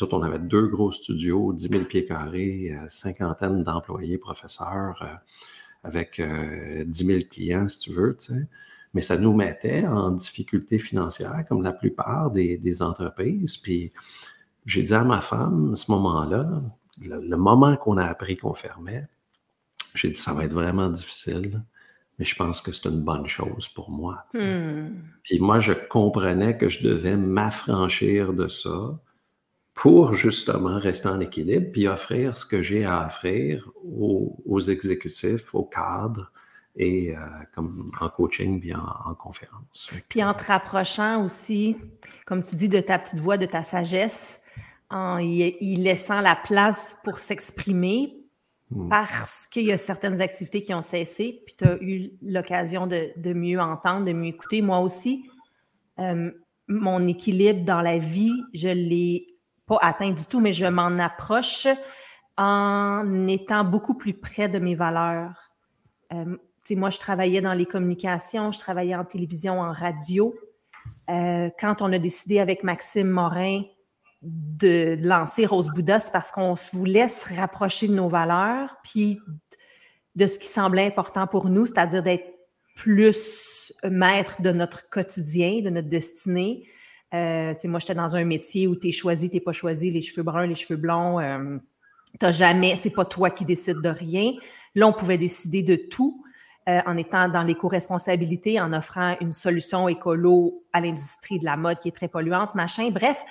nous 0.00 0.08
on 0.10 0.22
avait 0.22 0.40
deux 0.40 0.66
gros 0.66 0.90
studios, 0.90 1.52
10 1.52 1.68
000 1.68 1.84
pieds 1.84 2.04
carrés, 2.04 2.76
cinquantaine 2.88 3.62
d'employés, 3.62 4.18
professeurs, 4.18 5.20
avec 5.84 6.20
10 6.20 7.04
000 7.04 7.20
clients, 7.30 7.68
si 7.68 7.78
tu 7.78 7.92
veux, 7.92 8.16
tu 8.18 8.32
sais 8.34 8.48
mais 8.94 9.02
ça 9.02 9.18
nous 9.18 9.34
mettait 9.34 9.86
en 9.86 10.12
difficulté 10.12 10.78
financière, 10.78 11.44
comme 11.48 11.62
la 11.62 11.72
plupart 11.72 12.30
des, 12.30 12.82
entreprises. 12.82 13.56
Puis 13.56 13.92
j'ai 14.64 14.82
dit 14.82 14.94
à 14.94 15.02
ma 15.02 15.20
femme, 15.20 15.72
à 15.74 15.76
ce 15.76 15.90
moment-là, 15.90 16.62
le, 17.00 17.36
moment 17.36 17.76
qu'on 17.76 17.96
a 17.96 18.06
appris 18.06 18.36
qu'on 18.36 18.54
fermait, 18.54 19.06
j'ai 19.94 20.10
dit, 20.10 20.20
ça 20.20 20.32
va 20.32 20.44
être 20.44 20.54
vraiment 20.54 20.88
difficile, 20.90 21.62
mais 22.18 22.24
je 22.24 22.36
pense 22.36 22.60
que 22.60 22.70
c'est 22.70 22.88
une 22.88 23.02
bonne 23.02 23.26
chose 23.26 23.68
pour 23.68 23.90
moi. 23.90 24.24
Hmm. 24.32 24.90
Puis 25.24 25.40
moi, 25.40 25.58
je 25.58 25.72
comprenais 25.72 26.56
que 26.56 26.68
je 26.68 26.86
devais 26.86 27.16
m'affranchir 27.16 28.32
de 28.32 28.46
ça 28.46 28.96
pour 29.74 30.14
justement 30.14 30.78
rester 30.78 31.08
en 31.08 31.20
équilibre, 31.20 31.66
puis 31.72 31.88
offrir 31.88 32.36
ce 32.36 32.46
que 32.46 32.62
j'ai 32.62 32.84
à 32.84 33.06
offrir 33.06 33.68
aux, 33.84 34.36
aux 34.46 34.60
exécutifs, 34.60 35.54
aux 35.54 35.64
cadres, 35.64 36.30
et 36.76 37.14
euh, 37.16 37.20
comme 37.54 37.92
en 38.00 38.08
coaching 38.08 38.60
bien 38.60 38.84
en, 39.04 39.14
conférence. 39.14 39.90
Puis 40.08 40.24
en 40.24 40.34
te 40.34 40.44
rapprochant 40.44 41.24
aussi, 41.24 41.76
comme 42.26 42.42
tu 42.42 42.56
dis, 42.56 42.68
de 42.68 42.80
ta 42.80 42.98
petite 42.98 43.20
voix, 43.20 43.36
de 43.36 43.46
ta 43.46 43.62
sagesse, 43.62 44.40
en 44.90 45.18
y, 45.18 45.76
laissant 45.76 46.20
la 46.20 46.36
place 46.36 46.96
pour 47.04 47.18
s'exprimer 47.18 48.16
hmm. 48.70 48.88
parce 48.88 49.46
qu'il 49.46 49.64
y 49.64 49.72
a 49.72 49.78
certaines 49.78 50.20
activités 50.20 50.62
qui 50.62 50.74
ont 50.74 50.82
cessé, 50.82 51.42
puis 51.44 51.54
tu 51.56 51.64
as 51.64 51.76
eu 51.80 52.10
l'occasion 52.22 52.86
de, 52.86 53.10
de, 53.16 53.32
mieux 53.32 53.60
entendre, 53.60 54.06
de 54.06 54.12
mieux 54.12 54.30
écouter. 54.30 54.60
Moi 54.60 54.80
aussi, 54.80 55.24
euh, 56.00 56.30
mon 56.66 57.04
équilibre 57.04 57.64
dans 57.64 57.82
la 57.82 57.98
vie, 57.98 58.34
je 58.52 58.68
l'ai 58.68 59.33
pas 59.66 59.78
atteint 59.80 60.10
du 60.10 60.26
tout, 60.26 60.40
mais 60.40 60.52
je 60.52 60.66
m'en 60.66 60.98
approche 60.98 61.66
en 62.36 63.26
étant 63.28 63.64
beaucoup 63.64 63.94
plus 63.94 64.14
près 64.14 64.48
de 64.48 64.58
mes 64.58 64.74
valeurs. 64.74 65.52
Euh, 66.12 66.36
moi, 66.70 66.90
je 66.90 66.98
travaillais 66.98 67.40
dans 67.40 67.52
les 67.52 67.66
communications, 67.66 68.50
je 68.50 68.58
travaillais 68.58 68.94
en 68.94 69.04
télévision, 69.04 69.60
en 69.60 69.72
radio. 69.72 70.34
Euh, 71.10 71.50
quand 71.58 71.82
on 71.82 71.92
a 71.92 71.98
décidé 71.98 72.40
avec 72.40 72.64
Maxime 72.64 73.08
Morin 73.08 73.62
de 74.22 74.98
lancer 75.02 75.44
Rose 75.44 75.70
Bouddha, 75.74 76.00
c'est 76.00 76.12
parce 76.12 76.30
qu'on 76.30 76.54
voulait 76.72 77.08
se 77.08 77.34
rapprocher 77.34 77.88
de 77.88 77.94
nos 77.94 78.08
valeurs, 78.08 78.76
puis 78.82 79.20
de 80.14 80.26
ce 80.26 80.38
qui 80.38 80.46
semblait 80.46 80.86
important 80.86 81.26
pour 81.26 81.50
nous, 81.50 81.66
c'est-à-dire 81.66 82.02
d'être 82.02 82.24
plus 82.74 83.72
maître 83.84 84.40
de 84.40 84.50
notre 84.50 84.88
quotidien, 84.88 85.60
de 85.60 85.70
notre 85.70 85.88
destinée. 85.88 86.66
Euh, 87.14 87.54
moi, 87.64 87.78
j'étais 87.78 87.94
dans 87.94 88.16
un 88.16 88.24
métier 88.24 88.66
où 88.66 88.76
tu 88.76 88.88
es 88.88 88.90
choisi, 88.90 89.30
tu 89.30 89.40
pas 89.40 89.52
choisi, 89.52 89.90
les 89.90 90.02
cheveux 90.02 90.24
bruns, 90.24 90.46
les 90.46 90.54
cheveux 90.54 90.78
blonds. 90.78 91.20
Euh, 91.20 91.58
t'as 92.18 92.32
jamais, 92.32 92.76
c'est 92.76 92.90
pas 92.90 93.04
toi 93.04 93.30
qui 93.30 93.44
décides 93.44 93.80
de 93.80 93.88
rien. 93.88 94.32
Là, 94.74 94.88
on 94.88 94.92
pouvait 94.92 95.18
décider 95.18 95.62
de 95.62 95.76
tout. 95.76 96.24
Euh, 96.66 96.80
en 96.86 96.96
étant 96.96 97.28
dans 97.28 97.42
l'éco-responsabilité, 97.42 98.58
en 98.58 98.72
offrant 98.72 99.16
une 99.20 99.32
solution 99.32 99.86
écolo 99.86 100.64
à 100.72 100.80
l'industrie 100.80 101.38
de 101.38 101.44
la 101.44 101.58
mode 101.58 101.78
qui 101.78 101.88
est 101.88 101.94
très 101.94 102.08
polluante, 102.08 102.54
machin. 102.54 102.88
Bref, 102.90 103.22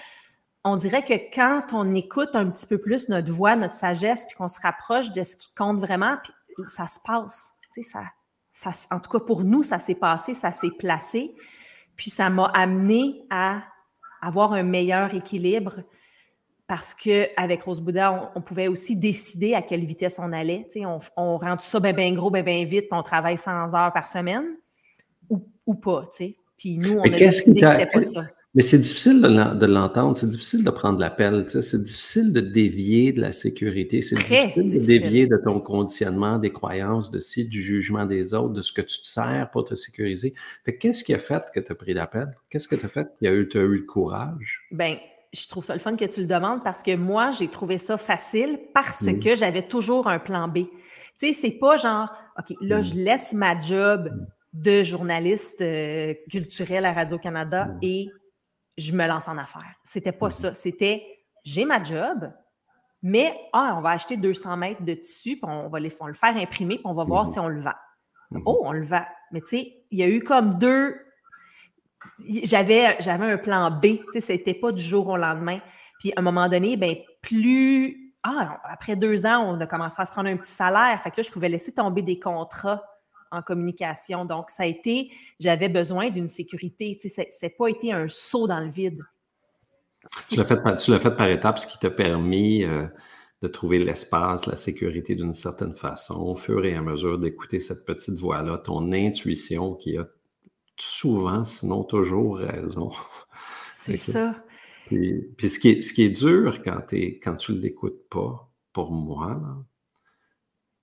on 0.64 0.76
dirait 0.76 1.04
que 1.04 1.16
quand 1.34 1.74
on 1.74 1.96
écoute 1.96 2.30
un 2.36 2.48
petit 2.52 2.68
peu 2.68 2.78
plus 2.78 3.10
notre 3.10 3.32
voix, 3.32 3.56
notre 3.56 3.74
sagesse, 3.74 4.28
puis 4.28 4.36
qu'on 4.36 4.48
se 4.48 4.60
rapproche 4.62 5.12
de 5.14 5.24
ce 5.24 5.36
qui 5.36 5.52
compte 5.56 5.80
vraiment, 5.80 6.18
puis 6.24 6.32
ça 6.68 6.86
se 6.86 7.00
passe. 7.04 7.56
Ça, 7.82 8.04
ça, 8.52 8.72
en 8.92 9.00
tout 9.00 9.10
cas, 9.10 9.26
pour 9.26 9.44
nous, 9.44 9.64
ça 9.64 9.80
s'est 9.80 9.96
passé, 9.96 10.36
ça 10.36 10.52
s'est 10.52 10.70
placé. 10.78 11.34
Puis 11.96 12.12
ça 12.12 12.30
m'a 12.30 12.46
amené 12.54 13.26
à 13.32 13.64
avoir 14.26 14.54
un 14.54 14.64
meilleur 14.64 15.14
équilibre 15.14 15.84
parce 16.68 16.96
qu'avec 16.96 17.64
Rose 17.64 17.82
Bouddha, 17.82 18.32
on, 18.36 18.42
pouvait 18.42 18.68
aussi 18.68 18.96
décider 18.96 19.54
à 19.54 19.62
quelle 19.62 19.84
vitesse 19.84 20.18
on 20.18 20.32
allait. 20.32 20.68
On, 20.78 20.98
on 21.18 21.38
rend 21.38 21.58
tout 21.58 21.66
ça 21.66 21.80
bien 21.80 21.94
ben 21.94 22.16
gros, 22.16 22.32
bien 22.32 22.42
ben 22.42 22.66
vite, 22.66 22.88
puis 22.90 22.98
on 22.98 23.04
travaille 23.04 23.38
100 23.38 23.74
heures 23.74 23.94
par 23.94 24.08
semaine 24.08 24.46
ou, 25.30 25.46
ou 25.66 25.76
pas. 25.76 26.10
Puis 26.58 26.78
nous, 26.78 26.98
on 26.98 27.04
a 27.04 27.10
décidé 27.10 27.62
que 27.62 27.68
c'était 27.68 27.86
pas 27.86 28.02
ça. 28.02 28.26
Mais 28.56 28.62
c'est 28.62 28.78
difficile 28.78 29.20
de 29.20 29.66
l'entendre, 29.66 30.16
c'est 30.16 30.30
difficile 30.30 30.64
de 30.64 30.70
prendre 30.70 31.00
l'appel, 31.00 31.46
c'est 31.50 31.84
difficile 31.84 32.32
de 32.34 32.40
dévier 32.40 33.12
de 33.12 33.20
la 33.20 33.34
sécurité, 33.34 34.04
c'est 34.04 34.16
difficile, 34.16 34.80
de 34.80 34.86
dévier 34.86 35.26
de 35.26 35.38
ton 35.38 35.60
conditionnement, 35.60 36.38
des 36.38 36.52
croyances, 36.52 37.10
de 37.10 37.20
si, 37.20 37.46
du 37.46 37.64
jugement 37.64 38.06
des 38.06 38.36
autres, 38.36 38.54
de 38.54 38.62
ce 38.62 38.72
que 38.72 38.82
tu 38.82 39.00
te 39.00 39.08
sers 39.08 39.50
pour 39.52 39.66
te 39.66 39.74
sécuriser. 39.74 40.36
qu'est-ce 40.80 41.04
qui 41.04 41.16
a 41.16 41.20
fait 41.20 41.44
que 41.52 41.60
tu 41.60 41.72
as 41.72 41.76
pris 41.76 41.96
l'appel? 41.96 42.38
Qu'est-ce 42.52 42.68
que 42.68 42.76
tu 42.76 42.86
as 42.86 42.90
fait? 42.90 43.08
Tu 43.20 43.28
as 43.28 43.32
eu, 43.32 43.50
as 43.56 43.58
eu 43.58 43.78
le 43.78 43.86
courage? 43.86 44.62
Ben, 44.70 44.98
je 45.34 45.48
trouve 45.48 45.66
ça 45.66 45.74
le 45.74 45.80
fun 45.80 45.96
que 45.96 46.06
tu 46.06 46.22
le 46.22 46.28
demandes 46.28 46.64
parce 46.64 46.84
que 46.84 46.96
moi, 46.96 47.32
j'ai 47.32 47.48
trouvé 47.48 47.80
ça 47.80 47.98
facile 47.98 48.60
parce 48.76 49.02
mm. 49.02 49.20
que 49.20 49.36
j'avais 49.36 49.64
toujours 49.64 50.08
un 50.08 50.20
plan 50.20 50.48
B. 50.48 50.58
Tu 50.58 50.70
sais, 51.16 51.34
c'est 51.34 51.58
pas 51.58 51.78
genre, 51.78 52.10
OK, 52.38 52.56
là, 52.62 52.80
mm. 52.80 52.84
je 52.84 52.94
laisse 52.94 53.34
ma 53.34 53.60
job 53.60 54.12
mm. 54.14 54.62
de 54.62 54.84
journaliste 54.84 55.62
euh, 55.62 56.14
culturel 56.30 56.86
à 56.86 56.94
Radio-Canada 56.94 57.70
et 57.82 58.10
je 58.78 58.94
me 58.94 59.08
lance 59.08 59.28
en 59.28 59.38
affaires. 59.38 59.74
C'était 59.84 60.12
pas 60.12 60.30
ça. 60.30 60.54
C'était, 60.54 61.06
j'ai 61.44 61.66
ma 61.66 61.82
job, 61.82 62.32
mais 63.02 63.36
ah, 63.54 63.76
on 63.78 63.82
va 63.82 63.92
acheter 63.92 64.18
200 64.18 64.58
mètres 64.58 64.84
de 64.84 64.94
tissu, 64.94 65.38
puis 65.38 65.44
on 65.44 65.68
va, 65.68 65.80
les, 65.80 65.90
le 65.90 66.14
faire 66.14 66.36
imprimer, 66.36 66.76
puis 66.76 66.86
on 66.86 66.94
va 66.94 67.04
voir 67.04 67.28
si 67.28 67.40
on 67.40 67.48
le 67.48 67.60
vend. 67.60 67.74
Oh, 68.46 68.62
on 68.64 68.72
le 68.72 68.84
vend. 68.84 69.06
Mais 69.32 69.42
tu 69.42 69.58
sais, 69.58 69.86
il 69.92 70.00
y 70.00 70.04
a 70.04 70.08
eu 70.08 70.22
comme 70.22 70.58
deux 70.58 70.96
j'avais, 72.44 72.98
j'avais 73.00 73.32
un 73.32 73.38
plan 73.38 73.72
B. 73.72 73.82
Tu 73.82 74.06
sais, 74.14 74.22
c'était 74.22 74.54
pas 74.54 74.72
du 74.72 74.82
jour 74.82 75.08
au 75.10 75.18
lendemain. 75.18 75.60
Puis 76.00 76.12
à 76.16 76.20
un 76.20 76.24
moment 76.24 76.48
donné, 76.50 76.78
ben 76.78 76.96
plus. 77.22 78.14
Ah, 78.24 78.62
après 78.64 78.96
deux 78.96 79.26
ans, 79.26 79.44
on 79.46 79.60
a 79.60 79.68
commencé 79.68 80.02
à 80.02 80.06
se 80.06 80.12
prendre 80.12 80.30
un 80.30 80.38
petit 80.38 80.52
salaire. 80.52 81.00
Fait 81.02 81.12
que 81.12 81.18
là, 81.18 81.24
je 81.24 81.32
pouvais 81.32 81.50
laisser 81.50 81.74
tomber 81.74 82.02
des 82.02 82.20
contrats 82.20 82.82
en 83.34 83.42
communication. 83.42 84.26
Donc, 84.26 84.50
ça 84.50 84.64
a 84.64 84.66
été, 84.66 85.12
j'avais 85.40 85.70
besoin 85.70 86.10
d'une 86.10 86.28
sécurité. 86.28 86.98
Tu 87.00 87.10
sais, 87.10 87.28
c'est 87.32 87.58
pas 87.58 87.68
été 87.68 87.92
un 87.92 88.08
saut 88.08 88.48
dans 88.48 88.60
le 88.60 88.70
vide. 88.70 89.02
Tu 90.30 90.36
l'as 90.38 91.00
fait, 91.00 91.16
par 91.16 91.28
étapes, 91.28 91.60
ce 91.60 91.68
qui 91.68 91.80
t'a 91.80 91.90
permis 91.90 92.64
euh, 92.64 92.86
de 93.42 93.48
trouver 93.48 93.80
l'espace, 93.84 94.46
la 94.46 94.56
sécurité 94.56 95.16
d'une 95.16 95.34
certaine 95.34 95.76
façon, 95.76 96.16
au 96.22 96.36
fur 96.36 96.66
et 96.66 96.76
à 96.76 96.82
mesure 96.82 97.18
d'écouter 97.18 97.60
cette 97.60 97.86
petite 97.86 98.16
voix-là, 98.16 98.58
ton 98.60 98.92
intuition 98.92 99.76
qui 99.76 99.98
a 99.98 100.08
souvent, 100.78 101.44
sinon 101.44 101.84
toujours 101.84 102.38
raison. 102.38 102.92
C'est 103.72 103.98
ça. 103.98 104.36
Puis, 104.88 105.50
ce, 105.50 105.60
qui 105.60 105.70
est, 105.70 105.82
ce, 105.82 105.94
qui 105.94 106.04
est, 106.04 106.10
dur 106.10 106.62
quand, 106.64 106.82
quand 106.92 107.36
tu 107.36 107.54
ne 107.54 107.60
l'écoutes 107.60 108.08
pas, 108.10 108.50
pour 108.74 108.92
moi, 108.92 109.42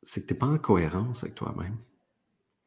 c'est 0.03 0.23
que 0.23 0.27
tu 0.27 0.35
n'es 0.35 0.39
pas 0.39 0.47
en 0.47 0.59
cohérence 0.59 1.23
avec 1.23 1.35
toi-même. 1.35 1.77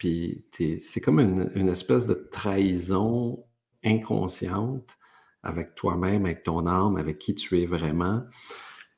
Puis 0.04 0.44
c'est 0.82 1.00
comme 1.00 1.22
une, 1.22 1.70
espèce 1.70 2.08
de 2.08 2.28
trahison 2.30 3.46
inconsciente 3.86 4.98
avec 5.44 5.76
toi-même, 5.76 6.26
avec 6.26 6.44
ton 6.44 6.68
âme, 6.68 6.98
avec 6.98 7.20
qui 7.20 7.34
tu 7.36 7.62
es 7.62 7.66
vraiment. 7.66 8.24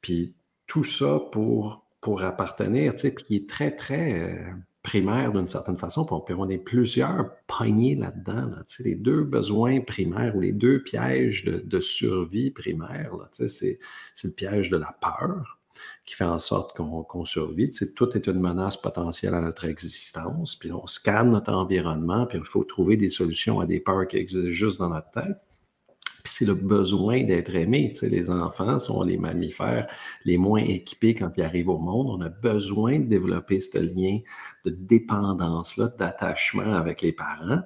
Puis 0.01 0.35
tout 0.65 0.83
ça 0.83 1.19
pour, 1.31 1.85
pour 2.01 2.23
appartenir, 2.23 2.95
tu 2.95 3.01
sais, 3.01 3.11
puis 3.11 3.23
qui 3.23 3.35
est 3.35 3.47
très, 3.47 3.75
très... 3.75 4.31
Euh, 4.31 4.51
primaire 4.81 5.31
d'une 5.31 5.47
certaine 5.47 5.79
façon, 5.79 6.05
puis 6.05 6.35
on 6.35 6.47
est 6.47 6.59
plusieurs 6.59 7.31
poignés 7.47 7.95
là-dedans. 7.95 8.51
les 8.79 8.93
deux 8.93 9.23
besoins 9.23 9.81
primaires 9.81 10.35
ou 10.35 10.41
les 10.41 10.51
deux 10.51 10.83
pièges 10.83 11.43
de, 11.43 11.79
survie 11.79 12.51
primaire, 12.51 13.11
c'est 13.31 13.79
le 14.23 14.29
piège 14.29 14.69
de 14.69 14.77
la 14.77 14.95
peur 15.01 15.59
qui 16.05 16.15
fait 16.15 16.23
en 16.23 16.39
sorte 16.39 16.77
qu'on 16.77 17.25
survit. 17.25 17.71
tout 17.95 18.15
est 18.15 18.27
une 18.27 18.39
menace 18.39 18.77
potentielle 18.77 19.33
à 19.33 19.41
notre 19.41 19.65
existence, 19.65 20.55
puis 20.55 20.71
on 20.71 20.85
scanne 20.85 21.31
notre 21.31 21.51
environnement, 21.51 22.27
puis 22.27 22.37
il 22.37 22.45
faut 22.45 22.63
trouver 22.63 22.95
des 22.95 23.09
solutions 23.09 23.59
à 23.59 23.65
des 23.65 23.79
peurs 23.79 24.07
qui 24.07 24.17
existent 24.17 24.51
juste 24.51 24.79
dans 24.79 24.89
notre 24.89 25.09
tête. 25.11 25.37
Puis 26.23 26.33
c'est 26.37 26.45
le 26.45 26.55
besoin 26.55 27.23
d'être 27.23 27.55
aimé. 27.55 27.93
Les 28.01 28.31
enfants 28.31 28.79
sont 28.79 29.03
les 29.03 29.17
mammifères 29.17 29.87
les 30.25 30.39
moins 30.39 30.63
équipés 30.63 31.13
quand 31.13 31.31
ils 31.37 31.43
arrivent 31.43 31.69
au 31.69 31.77
monde. 31.77 32.07
On 32.09 32.21
a 32.21 32.29
besoin 32.29 32.97
de 32.97 33.05
développer 33.05 33.59
ce 33.59 33.77
lien 33.77 34.19
de 34.65 34.71
dépendance-là, 34.71 35.89
d'attachement 35.99 36.73
avec 36.73 37.03
les 37.03 37.11
parents. 37.11 37.61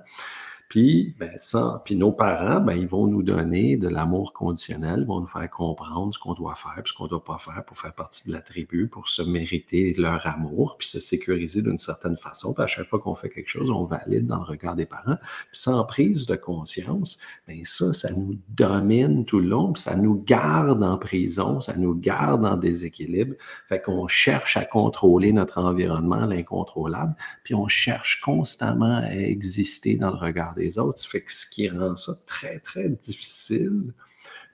Puis, 0.70 1.16
ben, 1.18 1.32
ça, 1.40 1.82
puis 1.84 1.96
nos 1.96 2.12
parents, 2.12 2.62
ben, 2.62 2.76
ils 2.76 2.88
vont 2.88 3.08
nous 3.08 3.24
donner 3.24 3.76
de 3.76 3.90
l'amour 3.90 4.34
conditionnel, 4.34 5.04
vont 5.04 5.20
nous 5.20 5.28
faire 5.28 5.50
comprendre 5.50 6.14
ce 6.14 6.20
qu'on 6.20 6.36
doit 6.36 6.54
faire, 6.54 6.84
ce 6.86 6.94
qu'on 6.94 7.06
ne 7.06 7.10
doit 7.10 7.24
pas 7.24 7.40
faire 7.40 7.64
pour 7.66 7.76
faire 7.76 7.94
partie 7.94 8.28
de 8.28 8.34
la 8.34 8.42
tribu, 8.42 8.88
pour 8.88 9.10
se 9.10 9.24
mériter 9.24 9.96
leur 9.98 10.28
amour, 10.28 10.76
puis 10.78 10.88
se 10.88 11.00
sécuriser 11.00 11.64
d'une 11.64 11.80
certaine 11.80 12.18
façon. 12.18 12.54
Puis 12.54 12.64
à 12.64 12.68
chaque 12.68 12.88
fois 12.88 13.00
qu'on 13.00 13.16
fait 13.16 13.30
quelque 13.30 13.50
chose, 13.50 13.72
on 13.72 13.86
valide 13.86 14.28
dans 14.28 14.38
le 14.38 14.44
regard 14.44 14.76
des 14.76 14.86
parents. 14.86 15.18
Puis 15.52 15.60
sans 15.60 15.84
prise 15.86 16.28
de 16.28 16.36
conscience, 16.36 17.18
ben 17.48 17.62
ça, 17.64 17.92
ça 17.96 18.14
nous 18.14 18.38
domine 18.50 19.26
tout 19.26 19.40
le 19.40 19.48
long, 19.48 19.74
puis 19.74 19.82
ça 19.82 19.96
nous 19.96 20.22
garde 20.24 20.84
en 20.84 21.00
prison, 21.00 21.62
ça 21.62 21.76
nous 21.78 21.96
garde 21.96 22.46
en 22.46 22.58
déséquilibre. 22.58 23.34
Fait 23.70 23.82
qu'on 23.82 24.08
cherche 24.08 24.56
à 24.56 24.66
contrôler 24.66 25.34
notre 25.34 25.58
environnement, 25.58 26.28
l'incontrôlable, 26.28 27.16
puis 27.44 27.56
on 27.56 27.68
cherche 27.68 28.22
constamment 28.22 28.98
à 28.98 29.16
exister 29.16 29.96
dans 29.96 30.12
le 30.12 30.18
regard 30.18 30.54
des 30.60 30.78
autres. 30.78 31.04
Fait 31.06 31.22
que 31.22 31.34
ce 31.34 31.50
qui 31.50 31.70
rend 31.70 31.96
ça 31.96 32.14
très, 32.28 32.60
très 32.60 32.90
difficile 32.90 33.94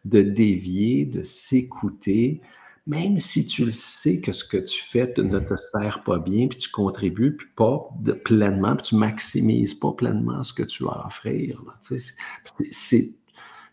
de 0.06 0.22
dévier, 0.22 1.06
de 1.06 1.24
s'écouter, 1.24 2.42
même 2.88 3.20
si 3.20 3.48
tu 3.48 3.66
le 3.66 3.72
sais 3.72 4.22
que 4.22 4.32
ce 4.32 4.46
que 4.46 4.58
tu 4.58 4.82
fais 4.84 5.12
ne 5.18 5.40
te 5.40 5.56
sert 5.58 6.04
pas 6.04 6.20
bien, 6.20 6.48
puis 6.48 6.60
tu 6.60 6.70
contribues 6.70 7.36
puis 7.36 7.48
pas 7.56 7.90
pleinement, 8.24 8.76
puis 8.76 8.90
tu 8.90 8.96
maximises 8.96 9.74
pas 9.74 9.92
pleinement 9.94 10.44
ce 10.44 10.54
que 10.54 10.64
tu 10.64 10.86
as 10.88 10.92
à 10.92 11.08
offrir. 11.08 11.64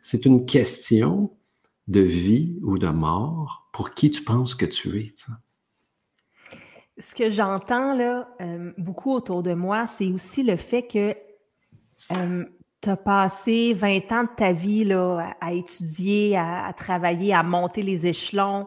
C'est 0.02 0.24
une 0.24 0.46
question 0.46 1.30
de 1.88 2.00
vie 2.00 2.58
ou 2.62 2.78
de 2.78 2.88
mort 2.88 3.68
pour 3.72 3.92
qui 3.92 4.10
tu 4.10 4.22
penses 4.22 4.54
que 4.54 4.66
tu 4.66 4.98
es. 4.98 5.14
Ce 6.98 7.14
que 7.14 7.30
j'entends 7.30 7.94
là 7.94 8.28
euh, 8.40 8.72
beaucoup 8.78 9.12
autour 9.12 9.42
de 9.42 9.54
moi, 9.54 9.86
c'est 9.86 10.10
aussi 10.12 10.42
le 10.42 10.56
fait 10.56 10.86
que 10.86 11.16
tu 12.08 12.90
as 12.90 12.96
passé 12.96 13.72
20 13.74 14.12
ans 14.12 14.22
de 14.24 14.34
ta 14.36 14.52
vie 14.52 14.84
là, 14.84 15.34
à, 15.40 15.52
étudier, 15.52 16.36
à, 16.36 16.72
travailler, 16.76 17.32
à 17.32 17.42
monter 17.42 17.82
les 17.82 18.06
échelons. 18.06 18.66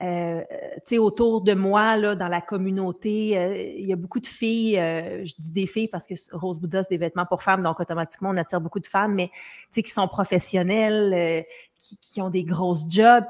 Euh, 0.00 0.44
autour 0.92 1.40
de 1.40 1.54
moi, 1.54 1.96
là, 1.96 2.14
dans 2.14 2.28
la 2.28 2.40
communauté, 2.40 3.36
euh, 3.36 3.56
il 3.56 3.84
y 3.84 3.92
a 3.92 3.96
beaucoup 3.96 4.20
de 4.20 4.26
filles, 4.26 4.78
euh, 4.78 5.24
je 5.24 5.34
dis 5.36 5.50
des 5.50 5.66
filles 5.66 5.88
parce 5.88 6.06
que 6.06 6.14
Rose 6.32 6.60
Bouddha, 6.60 6.84
c'est 6.84 6.90
des 6.90 6.98
vêtements 6.98 7.26
pour 7.26 7.42
femmes, 7.42 7.64
donc 7.64 7.80
automatiquement, 7.80 8.30
on 8.30 8.36
attire 8.36 8.60
beaucoup 8.60 8.78
de 8.78 8.86
femmes, 8.86 9.14
mais 9.14 9.30
qui 9.72 9.82
sont 9.88 10.06
professionnelles, 10.06 11.44
qui, 11.78 12.22
ont 12.22 12.30
des 12.30 12.44
grosses 12.44 12.84
jobs. 12.88 13.24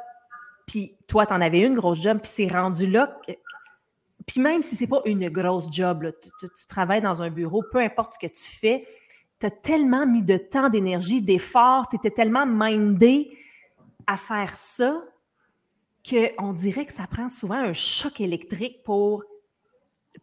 Puis 0.67 0.95
toi, 1.07 1.25
tu 1.25 1.33
en 1.33 1.41
avais 1.41 1.61
une 1.61 1.75
grosse 1.75 2.03
job, 2.03 2.19
puis 2.21 2.31
c'est 2.31 2.49
rendu 2.49 2.87
là. 2.87 3.19
puis 4.27 4.41
même 4.41 4.61
si 4.61 4.77
c'est 4.77 4.87
pas 4.87 5.01
une 5.07 5.31
grosse 5.31 5.73
job, 5.73 6.13
tu, 6.21 6.67
travailles 6.69 7.01
dans 7.01 7.23
un 7.23 7.31
bureau, 7.31 7.63
peu 7.73 7.79
importe 7.79 8.15
ce 8.15 8.19
que 8.19 8.31
tu 8.31 8.45
fais, 8.45 8.85
as 9.47 9.51
tellement 9.51 10.07
mis 10.07 10.23
de 10.23 10.37
temps, 10.37 10.69
d'énergie, 10.69 11.23
d'effort, 11.23 11.89
tu 11.89 11.97
étais 11.97 12.11
tellement 12.11 12.47
mindé 12.47 13.37
à 14.07 14.17
faire 14.17 14.57
ça 14.57 15.03
qu'on 16.09 16.53
dirait 16.53 16.87
que 16.87 16.93
ça 16.93 17.07
prend 17.07 17.29
souvent 17.29 17.57
un 17.57 17.73
choc 17.73 18.21
électrique 18.21 18.83
pour 18.85 19.23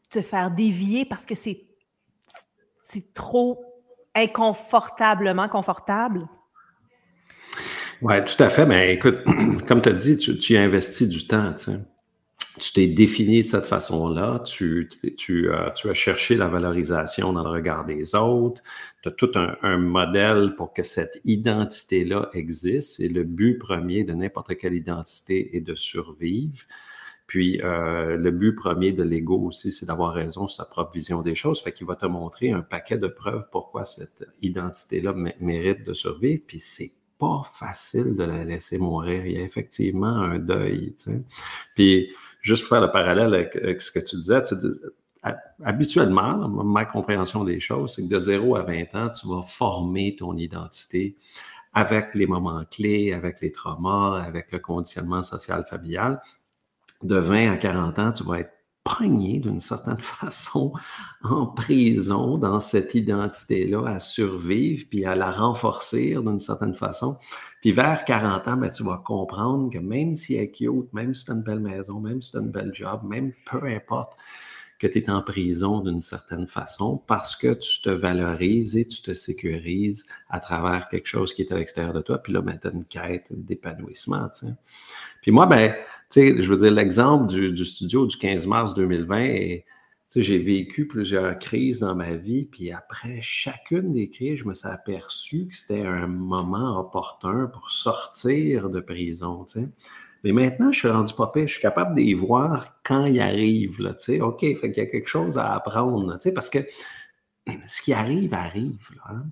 te 0.09 0.21
faire 0.21 0.51
dévier 0.51 1.05
parce 1.05 1.25
que 1.25 1.35
c'est, 1.35 1.61
trop 3.13 3.63
inconfortablement 4.13 5.49
confortable. 5.49 6.27
Oui, 8.01 8.15
tout 8.23 8.41
à 8.41 8.49
fait. 8.49 8.65
Mais 8.65 8.93
écoute, 8.93 9.21
comme 9.67 9.81
tu 9.81 9.89
as 9.89 9.93
dit, 9.93 10.17
tu, 10.17 10.37
tu, 10.37 10.55
as 10.55 10.61
investi 10.61 11.07
du 11.07 11.27
temps. 11.27 11.53
Tu 11.53 11.65
sais 11.65 11.79
tu 12.59 12.73
t'es 12.73 12.87
défini 12.87 13.41
de 13.41 13.45
cette 13.45 13.65
façon-là, 13.65 14.39
tu, 14.39 14.89
tu, 15.17 15.49
euh, 15.49 15.69
tu, 15.71 15.89
as 15.89 15.93
cherché 15.93 16.35
la 16.35 16.47
valorisation 16.47 17.33
dans 17.33 17.43
le 17.43 17.49
regard 17.49 17.85
des 17.85 18.15
autres, 18.15 18.61
tu 19.01 19.09
as 19.09 19.11
tout 19.11 19.31
un, 19.35 19.77
modèle 19.77 20.55
pour 20.55 20.73
que 20.73 20.83
cette 20.83 21.19
identité-là 21.25 22.29
existe. 22.33 22.99
Et 22.99 23.09
le 23.09 23.23
but 23.23 23.57
premier 23.57 24.03
de 24.03 24.13
n'importe 24.13 24.57
quelle 24.57 24.73
identité 24.73 25.55
est 25.55 25.61
de 25.61 25.75
survivre. 25.75 26.63
Puis 27.27 27.59
euh, 27.63 28.17
le 28.17 28.31
but 28.31 28.53
premier 28.55 28.91
de 28.91 29.03
l'ego 29.03 29.37
aussi, 29.47 29.71
c'est 29.73 29.87
d'avoir 29.87 30.13
raison 30.13 30.47
sur 30.47 30.63
sa 30.63 30.69
propre 30.69 30.93
vision 30.93 31.21
des 31.21 31.35
choses. 31.35 31.61
Fait 31.61 31.73
qu'il 31.73 31.87
va 31.87 31.95
te 31.95 32.05
montrer 32.05 32.51
un 32.51 32.61
paquet 32.61 32.97
de 32.97 33.07
preuves 33.07 33.47
pourquoi 33.51 33.83
cette 33.83 34.27
identité-là 34.41 35.13
mérite 35.39 35.83
de 35.83 35.93
survivre. 35.93 36.43
Puis 36.45 36.59
c'est 36.59 36.93
pas 37.17 37.43
facile 37.51 38.15
de 38.15 38.23
la 38.23 38.43
laisser 38.43 38.77
mourir. 38.77 39.25
Il 39.25 39.33
y 39.33 39.37
a 39.37 39.41
effectivement 39.41 40.07
un 40.07 40.39
deuil. 40.39 40.93
Tu 40.97 41.11
sais. 41.11 41.21
Puis 41.73 42.09
juste 42.45 42.63
pour 42.63 42.69
faire 42.69 42.81
le 42.81 42.91
parallèle 42.91 43.33
avec, 43.33 43.81
ce 43.81 43.91
que 43.91 43.99
tu 43.99 44.17
disais, 44.17 44.41
habituellement, 45.63 46.47
ma 46.47 46.85
compréhension 46.85 47.43
des 47.43 47.59
choses, 47.59 47.95
c'est 47.95 48.03
que 48.03 48.13
de 48.13 48.19
0 48.19 48.55
à 48.55 48.61
20 48.61 48.95
ans, 48.95 49.09
tu 49.09 49.27
vas 49.27 49.41
former 49.41 50.15
ton 50.15 50.37
identité 50.37 51.15
avec 51.73 52.13
les 52.13 52.27
moments 52.27 52.63
clés, 52.69 53.13
avec 53.13 53.41
les 53.41 53.51
traumas, 53.51 54.21
avec 54.21 54.51
le 54.51 54.59
conditionnement 54.59 55.23
social 55.23 55.65
familial. 55.65 56.21
De 57.01 57.17
20 57.17 57.51
à 57.51 57.57
40 57.57 57.99
ans, 57.99 58.11
tu 58.13 58.23
vas 58.23 58.41
être 58.41 58.53
pogné 58.85 59.39
d'une 59.39 59.59
certaine 59.59 59.97
façon 59.99 60.71
en 61.23 61.47
prison 61.47 62.37
dans 62.37 62.61
cette 62.61 62.95
identité-là 62.95 63.83
à 63.85 63.99
survivre 63.99 64.85
puis 64.89 65.05
à 65.05 65.15
la 65.15 65.31
renforcer 65.31 66.11
d'une 66.11 66.39
certaine 66.39 66.75
façon. 66.75 67.17
Puis 67.61 67.71
vers 67.71 68.05
40 68.05 68.47
ans, 68.47 68.57
ben, 68.57 68.69
tu 68.69 68.83
vas 68.83 69.01
comprendre 69.03 69.71
que 69.71 69.79
même 69.79 70.15
si 70.15 70.35
elle 70.35 70.43
est 70.43 70.51
cute, 70.51 70.93
même 70.93 71.13
si 71.13 71.25
tu 71.25 71.31
as 71.31 71.33
une 71.33 71.43
belle 71.43 71.59
maison, 71.59 71.99
même 71.99 72.21
si 72.21 72.31
tu 72.31 72.37
as 72.37 72.41
une 72.41 72.51
belle 72.51 72.71
job, 72.73 73.01
même 73.03 73.33
peu 73.49 73.65
importe 73.65 74.13
que 74.77 74.87
tu 74.87 74.99
es 74.99 75.09
en 75.09 75.21
prison 75.21 75.79
d'une 75.79 76.01
certaine 76.01 76.47
façon 76.47 77.01
parce 77.07 77.35
que 77.35 77.53
tu 77.53 77.81
te 77.81 77.89
valorises 77.89 78.75
et 78.75 78.85
tu 78.85 79.01
te 79.01 79.13
sécurises 79.13 80.05
à 80.29 80.39
travers 80.39 80.89
quelque 80.89 81.07
chose 81.07 81.33
qui 81.33 81.41
est 81.41 81.51
à 81.51 81.57
l'extérieur 81.57 81.93
de 81.93 82.01
toi. 82.01 82.17
Puis 82.17 82.33
là, 82.33 82.41
ben, 82.41 82.59
tu 82.61 82.67
as 82.67 82.71
une 82.71 82.85
quête 82.85 83.27
d'épanouissement. 83.31 84.29
Puis 85.21 85.31
moi, 85.31 85.45
ben, 85.45 85.73
je 86.13 86.47
veux 86.47 86.57
dire, 86.57 86.71
l'exemple 86.71 87.27
du, 87.27 87.65
studio 87.65 88.05
du 88.05 88.17
15 88.17 88.47
mars 88.47 88.73
2020 88.73 89.59
j'ai 90.21 90.39
vécu 90.39 90.87
plusieurs 90.87 91.37
crises 91.39 91.81
dans 91.81 91.95
ma 91.95 92.13
vie, 92.13 92.45
puis 92.45 92.71
après 92.71 93.19
chacune 93.21 93.91
des 93.91 94.09
crises, 94.09 94.39
je 94.39 94.45
me 94.45 94.53
suis 94.53 94.67
aperçu 94.67 95.47
que 95.47 95.55
c'était 95.55 95.85
un 95.85 96.07
moment 96.07 96.79
opportun 96.79 97.47
pour 97.47 97.69
sortir 97.69 98.69
de 98.69 98.79
prison. 98.79 99.45
Mais 100.23 100.31
maintenant, 100.31 100.71
je 100.71 100.79
suis 100.79 100.87
rendu 100.87 101.13
pas 101.13 101.31
je 101.35 101.45
suis 101.45 101.61
capable 101.61 101.95
d'y 101.95 102.13
voir 102.13 102.79
quand 102.83 103.05
il 103.05 103.19
arrive. 103.19 103.81
Là, 103.81 103.95
OK, 104.21 104.39
fait 104.39 104.71
qu'il 104.71 104.83
y 104.83 104.87
a 104.87 104.89
quelque 104.89 105.09
chose 105.09 105.37
à 105.37 105.53
apprendre. 105.53 106.17
parce 106.33 106.49
que 106.49 106.59
ce 107.67 107.81
qui 107.81 107.93
arrive, 107.93 108.33
arrive. 108.33 108.89
Hein. 109.09 109.25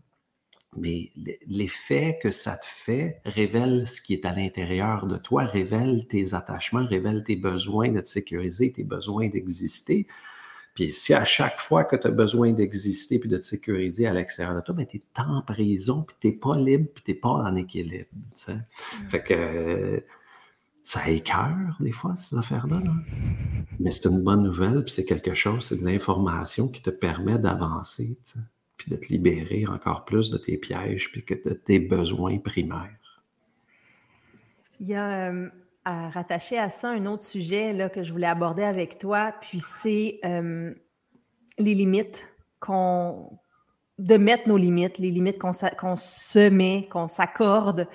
Mais 0.77 1.12
l'effet 1.47 2.19
que 2.21 2.31
ça 2.31 2.57
te 2.57 2.65
fait 2.65 3.21
révèle 3.25 3.88
ce 3.88 4.01
qui 4.01 4.13
est 4.13 4.25
à 4.25 4.33
l'intérieur 4.33 5.07
de 5.07 5.17
toi, 5.17 5.45
révèle 5.45 6.07
tes 6.07 6.33
attachements, 6.33 6.86
révèle 6.86 7.23
tes 7.23 7.36
besoins 7.36 7.91
de 7.91 8.01
te 8.01 8.07
sécuriser, 8.07 8.71
tes 8.71 8.83
besoins 8.83 9.29
d'exister. 9.29 10.07
Puis 10.75 10.91
si 10.91 11.13
à 11.13 11.23
chaque 11.23 11.59
fois 11.59 11.83
que 11.83 11.95
tu 11.95 12.07
as 12.07 12.12
besoin 12.12 12.51
d'exister 12.51 13.19
puis 13.19 13.29
de 13.29 13.38
te 13.38 13.45
sécuriser 13.45 14.07
à 14.07 14.13
l'extérieur 14.13 14.55
de 14.55 14.62
toi, 14.62 14.73
ben, 14.73 14.88
tu 14.88 14.97
es 14.97 15.03
en 15.17 15.41
prison, 15.43 16.03
puis 16.03 16.15
tu 16.19 16.27
n'es 16.27 16.33
pas 16.33 16.57
libre, 16.57 16.89
puis 16.93 17.03
tu 17.03 17.12
n'es 17.12 17.17
pas 17.17 17.29
en 17.29 17.55
équilibre. 17.55 18.09
Mmh. 18.47 18.53
Fait 19.09 19.23
que 19.23 20.03
ça 20.83 21.09
écœure 21.09 21.77
des 21.79 21.91
fois, 21.91 22.15
ces 22.15 22.36
affaires-là. 22.36 22.81
Mais 23.79 23.91
c'est 23.91 24.09
une 24.09 24.21
bonne 24.21 24.43
nouvelle, 24.43 24.83
puis 24.83 24.93
c'est 24.93 25.05
quelque 25.05 25.33
chose, 25.33 25.67
c'est 25.67 25.77
de 25.77 25.86
l'information 25.86 26.67
qui 26.67 26.81
te 26.81 26.89
permet 26.89 27.39
d'avancer, 27.39 28.17
puis 28.77 28.91
de 28.91 28.95
te 28.95 29.07
libérer 29.07 29.65
encore 29.67 30.05
plus 30.05 30.31
de 30.31 30.38
tes 30.38 30.57
pièges, 30.57 31.12
puis 31.12 31.23
que 31.23 31.33
de 31.33 31.53
tes 31.53 31.79
besoins 31.79 32.38
primaires. 32.39 33.23
Il 34.79 34.88
y 34.88 34.95
a 34.95 35.29
euh, 35.29 35.49
à 35.86 36.09
rattacher 36.09 36.57
à 36.57 36.69
ça 36.69 36.89
un 36.89 37.05
autre 37.05 37.23
sujet 37.23 37.73
là, 37.73 37.89
que 37.89 38.03
je 38.03 38.12
voulais 38.12 38.27
aborder 38.27 38.63
avec 38.63 38.97
toi, 38.97 39.33
puis 39.41 39.59
c'est 39.59 40.19
euh, 40.25 40.73
les 41.57 41.73
limites 41.73 42.29
qu'on 42.59 43.39
de 43.99 44.17
mettre 44.17 44.49
nos 44.49 44.57
limites, 44.57 44.97
les 44.97 45.12
limites 45.12 45.38
qu'on 45.38 45.53
se 45.95 46.49
met, 46.49 46.88
qu'on 46.91 47.07
s'accorde. 47.07 47.88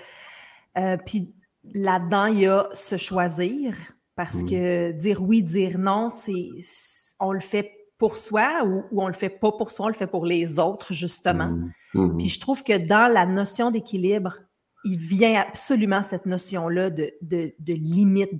Euh, 0.78 0.96
puis 1.04 1.34
là-dedans, 1.74 2.26
il 2.26 2.40
y 2.40 2.46
a 2.46 2.68
se 2.72 2.96
choisir, 2.96 3.74
parce 4.14 4.42
mmh. 4.42 4.48
que 4.48 4.92
dire 4.92 5.22
oui, 5.22 5.42
dire 5.42 5.78
non, 5.78 6.08
c'est 6.08 6.50
on 7.18 7.32
le 7.32 7.40
fait 7.40 7.77
pour 7.98 8.16
soi 8.16 8.64
ou, 8.64 8.84
on 8.92 9.08
le 9.08 9.12
fait 9.12 9.28
pas 9.28 9.52
pour 9.52 9.70
soi, 9.70 9.87
on 9.87 9.88
le 9.88 9.94
fait 9.94 10.06
pour 10.06 10.24
les 10.24 10.58
autres, 10.58 10.92
justement. 10.92 11.48
Mmh. 11.48 11.72
Mmh. 11.94 12.18
Puis 12.18 12.28
je 12.28 12.40
trouve 12.40 12.62
que 12.62 12.78
dans 12.78 13.12
la 13.12 13.26
notion 13.26 13.70
d'équilibre, 13.70 14.37
il 14.84 14.96
vient 14.96 15.40
absolument 15.40 16.02
cette 16.02 16.26
notion-là 16.26 16.90
de, 16.90 17.12
de, 17.20 17.52
limite 17.66 18.32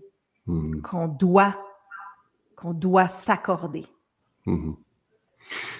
hmm. 0.47 0.81
qu'on 0.81 1.09
doit, 1.09 1.57
qu'on 2.57 2.73
doit 2.73 3.09
s'accorder. 3.09 3.85
Hmm. 4.47 4.73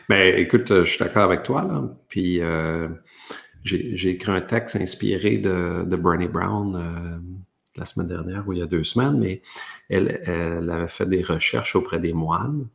Ben, 0.09 0.37
écoute, 0.39 0.69
je 0.69 0.85
suis 0.85 0.99
d'accord 0.99 1.25
avec 1.25 1.43
toi. 1.43 1.63
Là. 1.63 1.83
Puis 2.09 2.41
euh, 2.41 2.89
j'ai 3.65 4.11
écrit 4.11 4.33
un 4.33 4.41
texte 4.41 4.77
inspiré 4.77 5.39
de, 5.39 5.85
de 5.85 5.97
Bernie 5.97 6.29
Brown 6.29 6.75
euh, 6.77 7.19
la 7.77 7.85
semaine 7.85 8.09
dernière 8.09 8.49
ou 8.49 8.53
il 8.53 8.61
y 8.61 8.63
a 8.63 8.67
deux 8.67 8.85
semaines, 8.85 9.19
mais 9.19 9.43
elle, 9.89 10.21
elle, 10.25 10.71
avait 10.71 10.89
fait 10.89 11.07
des 11.07 11.23
recherches 11.23 11.77
auprès 11.77 11.99
des 11.99 12.13
moines. 12.13 12.67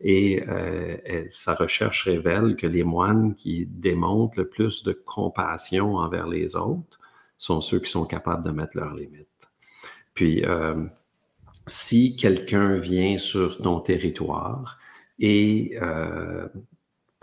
Et 0.00 0.42
euh, 0.48 0.96
sa 1.32 1.54
recherche 1.54 2.04
révèle 2.04 2.56
que 2.56 2.66
les 2.66 2.84
moines 2.84 3.34
qui 3.34 3.66
démontrent 3.66 4.38
le 4.38 4.48
plus 4.48 4.82
de 4.82 4.92
compassion 4.92 5.96
envers 5.96 6.26
les 6.26 6.56
autres 6.56 6.98
sont 7.38 7.60
ceux 7.60 7.78
qui 7.80 7.90
sont 7.90 8.06
capables 8.06 8.44
de 8.44 8.50
mettre 8.50 8.76
leurs 8.76 8.94
limites. 8.94 9.28
Puis, 10.14 10.44
euh, 10.44 10.84
si 11.66 12.16
quelqu'un 12.16 12.76
vient 12.76 13.18
sur 13.18 13.58
ton 13.58 13.80
territoire 13.80 14.78
et 15.18 15.76
euh, 15.80 16.46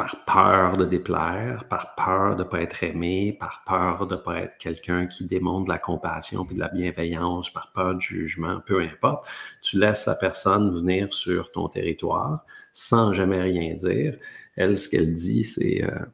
par 0.01 0.25
peur 0.25 0.77
de 0.77 0.85
déplaire, 0.85 1.65
par 1.69 1.93
peur 1.93 2.35
de 2.35 2.43
ne 2.43 2.49
pas 2.49 2.61
être 2.61 2.83
aimé, 2.83 3.37
par 3.39 3.63
peur 3.67 4.07
de 4.07 4.15
ne 4.15 4.19
pas 4.19 4.39
être 4.39 4.57
quelqu'un 4.57 5.05
qui 5.05 5.27
démontre 5.27 5.65
de 5.65 5.69
la 5.69 5.77
compassion 5.77 6.47
et 6.49 6.55
de 6.55 6.59
la 6.59 6.69
bienveillance, 6.69 7.51
par 7.51 7.71
peur 7.71 7.93
du 7.95 8.05
jugement, 8.05 8.61
peu 8.65 8.81
importe, 8.81 9.27
tu 9.61 9.77
laisses 9.77 10.07
la 10.07 10.15
personne 10.15 10.73
venir 10.73 11.13
sur 11.13 11.51
ton 11.51 11.67
territoire 11.67 12.43
sans 12.73 13.13
jamais 13.13 13.43
rien 13.43 13.75
dire. 13.75 14.17
Elle, 14.55 14.79
ce 14.79 14.89
qu'elle 14.89 15.13
dit, 15.13 15.43
c'est 15.43 15.83
euh, 15.83 16.05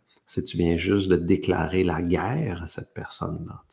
tu 0.44 0.58
viens 0.58 0.76
juste 0.76 1.08
de 1.08 1.16
déclarer 1.16 1.86
la 1.86 2.02
guerre 2.02 2.64
à 2.64 2.68
cette 2.68 2.94
personne-là. 2.94 3.64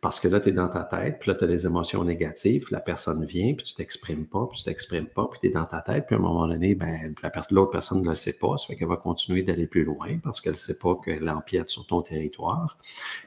Parce 0.00 0.20
que 0.20 0.28
là, 0.28 0.40
tu 0.40 0.50
es 0.50 0.52
dans 0.52 0.68
ta 0.68 0.82
tête, 0.82 1.18
puis 1.20 1.30
là, 1.30 1.36
tu 1.36 1.44
as 1.44 1.46
des 1.46 1.66
émotions 1.66 2.04
négatives, 2.04 2.66
la 2.70 2.80
personne 2.80 3.24
vient, 3.24 3.54
puis 3.54 3.64
tu 3.64 3.74
t'exprimes 3.74 4.26
pas, 4.26 4.46
puis 4.50 4.58
tu 4.58 4.64
t'exprimes 4.64 5.06
pas, 5.06 5.28
puis 5.30 5.40
tu 5.40 5.46
es 5.48 5.50
dans 5.50 5.64
ta 5.64 5.80
tête, 5.80 6.06
puis 6.06 6.16
à 6.16 6.18
un 6.18 6.22
moment 6.22 6.46
donné, 6.46 6.74
ben, 6.74 7.14
l'autre 7.50 7.70
personne 7.70 8.02
ne 8.02 8.08
le 8.08 8.14
sait 8.14 8.34
pas, 8.34 8.56
ça 8.58 8.66
fait 8.66 8.76
qu'elle 8.76 8.88
va 8.88 8.96
continuer 8.96 9.42
d'aller 9.42 9.66
plus 9.66 9.84
loin 9.84 10.18
parce 10.22 10.40
qu'elle 10.40 10.52
ne 10.52 10.58
sait 10.58 10.78
pas 10.78 10.96
qu'elle 11.04 11.28
empiète 11.28 11.70
sur 11.70 11.86
ton 11.86 12.02
territoire. 12.02 12.78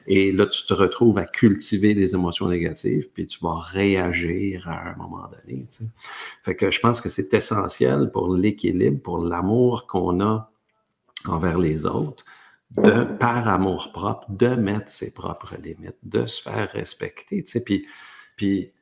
Et 0.06 0.32
là, 0.32 0.46
tu 0.46 0.66
te 0.66 0.74
retrouves 0.74 1.18
à 1.18 1.24
cultiver 1.24 1.94
des 1.94 2.14
émotions 2.14 2.48
négatives, 2.48 3.08
puis 3.12 3.26
tu 3.26 3.38
vas 3.42 3.58
réagir 3.58 4.68
à 4.68 4.90
un 4.90 4.96
moment 4.96 5.28
donné. 5.28 5.66
Fait 6.42 6.54
que 6.54 6.70
je 6.70 6.80
pense 6.80 7.00
que 7.00 7.08
c'est 7.08 7.32
essentiel 7.34 8.10
pour 8.12 8.34
l'équilibre, 8.34 9.00
pour 9.00 9.18
l'amour 9.18 9.86
qu'on 9.86 10.20
a 10.20 10.50
envers 11.26 11.58
les 11.58 11.86
autres, 11.86 12.24
de 12.76 13.04
par 13.04 13.48
amour 13.48 13.90
propre, 13.92 14.30
de 14.30 14.48
mettre 14.48 14.88
ses 14.88 15.12
propres 15.12 15.56
limites, 15.56 15.98
de 16.02 16.26
se 16.26 16.42
faire 16.42 16.70
respecter. 16.70 17.44
Tu 17.44 17.52
sais, 17.52 17.64
puis, 17.64 17.86
puis, 18.36 18.72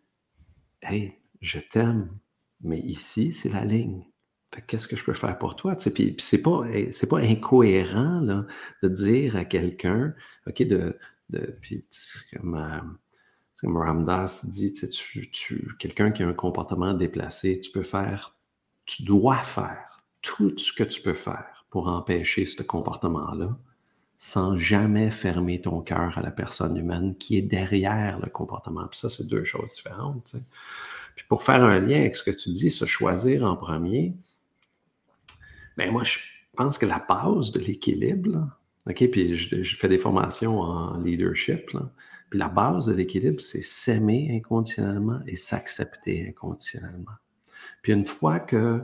hey, 0.83 1.14
je 1.40 1.59
t'aime, 1.59 2.11
mais 2.62 2.81
ici, 2.81 3.33
c'est 3.33 3.48
la 3.48 3.64
ligne. 3.64 4.05
qu'est-ce 4.66 4.88
que 4.88 4.96
je 4.96 5.05
peux 5.05 5.14
faire 5.14 5.38
pour 5.38 5.57
toi? 5.57 5.74
Tu 5.77 5.85
sais, 5.85 5.90
puis, 5.92 6.12
puis 6.12 6.24
c'est 6.24 6.42
pas, 6.42 6.64
c'est 6.90 7.09
pas 7.09 7.18
incohérent 7.20 8.20
là, 8.20 8.46
de 8.83 8.88
dire 8.88 9.37
à 9.37 9.44
quelqu'un, 9.44 10.14
OK, 10.46 10.62
de, 10.62 10.98
de 11.31 11.59
puis, 11.62 11.87
comme, 12.35 12.57
euh, 12.57 12.81
comme 13.61 13.77
Ramdas 13.79 14.44
dit, 14.51 14.72
tu, 14.72 15.31
tu 15.31 15.68
quelqu'un 15.79 16.11
qui 16.11 16.22
a 16.22 16.29
un 16.29 16.35
comportement 16.35 16.94
déplacé, 16.94 17.61
tu 17.61 17.70
peux 17.70 17.83
faire, 17.83 18.37
tu 18.85 19.03
dois 19.05 19.38
faire 19.38 20.05
tout 20.20 20.57
ce 20.59 20.72
que 20.72 20.85
tu 20.85 21.01
peux 21.01 21.14
faire 21.14 21.66
pour 21.70 21.88
empêcher 21.88 22.44
ce 22.46 22.62
comportement-là 22.62 23.59
sans 24.19 24.59
jamais 24.59 25.11
fermer 25.11 25.61
ton 25.61 25.81
cœur 25.81 26.19
à 26.19 26.23
la 26.23 26.31
personne 26.31 26.77
humaine 26.77 27.17
qui 27.17 27.37
est 27.37 27.43
derrière 27.43 28.19
le 28.19 28.29
comportement. 28.29 28.87
Puis 28.89 28.99
ça, 28.99 29.09
c'est 29.09 29.29
deux 29.29 29.45
choses 29.45 29.75
différentes. 29.75 30.35
Puis 31.15 31.25
pour 31.29 31.43
faire 31.43 31.63
un 31.63 31.79
lien 31.79 32.01
avec 32.01 32.17
ce 32.17 32.25
que 32.25 32.31
tu 32.31 32.51
dis, 32.51 32.71
se 32.71 32.85
choisir 32.85 33.45
en 33.45 33.57
premier, 33.57 34.15
ben 35.77 35.91
moi, 35.93 36.03
je 36.05 36.19
pense 36.57 36.79
que 36.79 36.87
la 36.87 37.05
base 37.09 37.53
de 37.53 37.61
l'équilibre, 37.61 38.49
OK, 38.89 39.11
puis 39.11 39.37
je, 39.37 39.77
fais 39.77 39.89
des 39.89 39.99
formations 39.99 40.61
en 40.61 40.99
leadership, 40.99 41.71
puis 42.31 42.39
la 42.39 42.49
base 42.49 42.87
de 42.87 42.95
l'équilibre, 42.95 43.41
c'est 43.41 43.63
s'aimer 43.63 44.31
inconditionnellement 44.35 45.21
et 45.27 45.37
s'accepter 45.37 46.29
inconditionnellement. 46.29 47.13
Puis 47.83 47.93
une 47.93 48.05
fois 48.05 48.41
que 48.41 48.83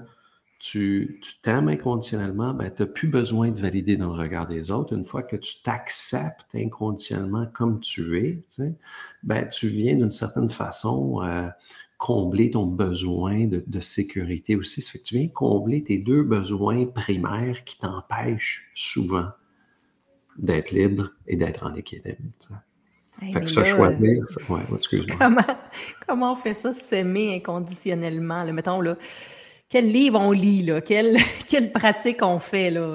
tu 0.64 1.20
t'aimes 1.42 1.68
inconditionnellement, 1.68 2.55
ben, 2.55 2.72
tu 2.74 2.83
n'as 2.83 2.88
plus 2.88 3.09
besoin 3.09 3.50
de 3.50 3.61
valider 3.61 3.96
dans 3.96 4.16
le 4.16 4.22
regard 4.22 4.46
des 4.46 4.70
autres. 4.70 4.96
Une 4.96 5.05
fois 5.05 5.22
que 5.22 5.37
tu 5.37 5.62
t'acceptes 5.62 6.55
inconditionnellement 6.55 7.44
comme 7.53 7.81
tu 7.81 8.18
es, 8.18 8.42
tu, 8.48 8.72
ben, 9.22 9.46
tu 9.46 9.68
viens 9.68 9.94
d'une 9.94 10.11
certaine 10.11 10.48
façon 10.48 11.22
euh, 11.22 11.48
combler 11.98 12.50
ton 12.50 12.64
besoin 12.64 13.46
de, 13.46 13.81
sécurité 13.81 14.57
aussi. 14.57 14.81
Ça 14.81 14.92
fait 14.92 15.00
que 15.00 15.05
tu 15.05 15.18
viens 15.18 15.29
combler 15.29 15.85
tes 15.85 15.98
deux 15.98 16.22
besoins 16.22 16.87
primaires 16.87 17.62
qui 17.64 17.79
t'empêchent 17.79 18.66
souvent 18.74 19.29
d'être 20.38 20.70
libre 20.70 21.11
et 21.27 21.37
d'être 21.37 21.66
en 21.66 21.74
équilibre. 21.74 22.16
fait 23.20 23.40
que 23.42 23.48
ça, 23.48 23.66
choisir, 23.66 24.24
ouais, 24.48 25.07
comment, 25.18 25.42
comment 26.09 26.33
on 26.33 26.37
fait 26.37 26.55
ça, 26.55 26.72
s'aimer 26.72 27.37
inconditionnellement? 27.37 28.50
mettons, 28.50 28.81
là, 28.81 28.96
quel 29.74 29.90
livre 29.90 30.20
on 30.20 30.30
lit, 30.30 30.62
là? 30.62 30.80
Quelle, 30.80 31.16
quelle 31.50 31.72
pratique 31.72 32.22
on 32.22 32.38
fait, 32.38 32.70
là? 32.70 32.94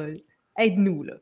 Aide-nous, 0.58 1.04
là. 1.04 1.16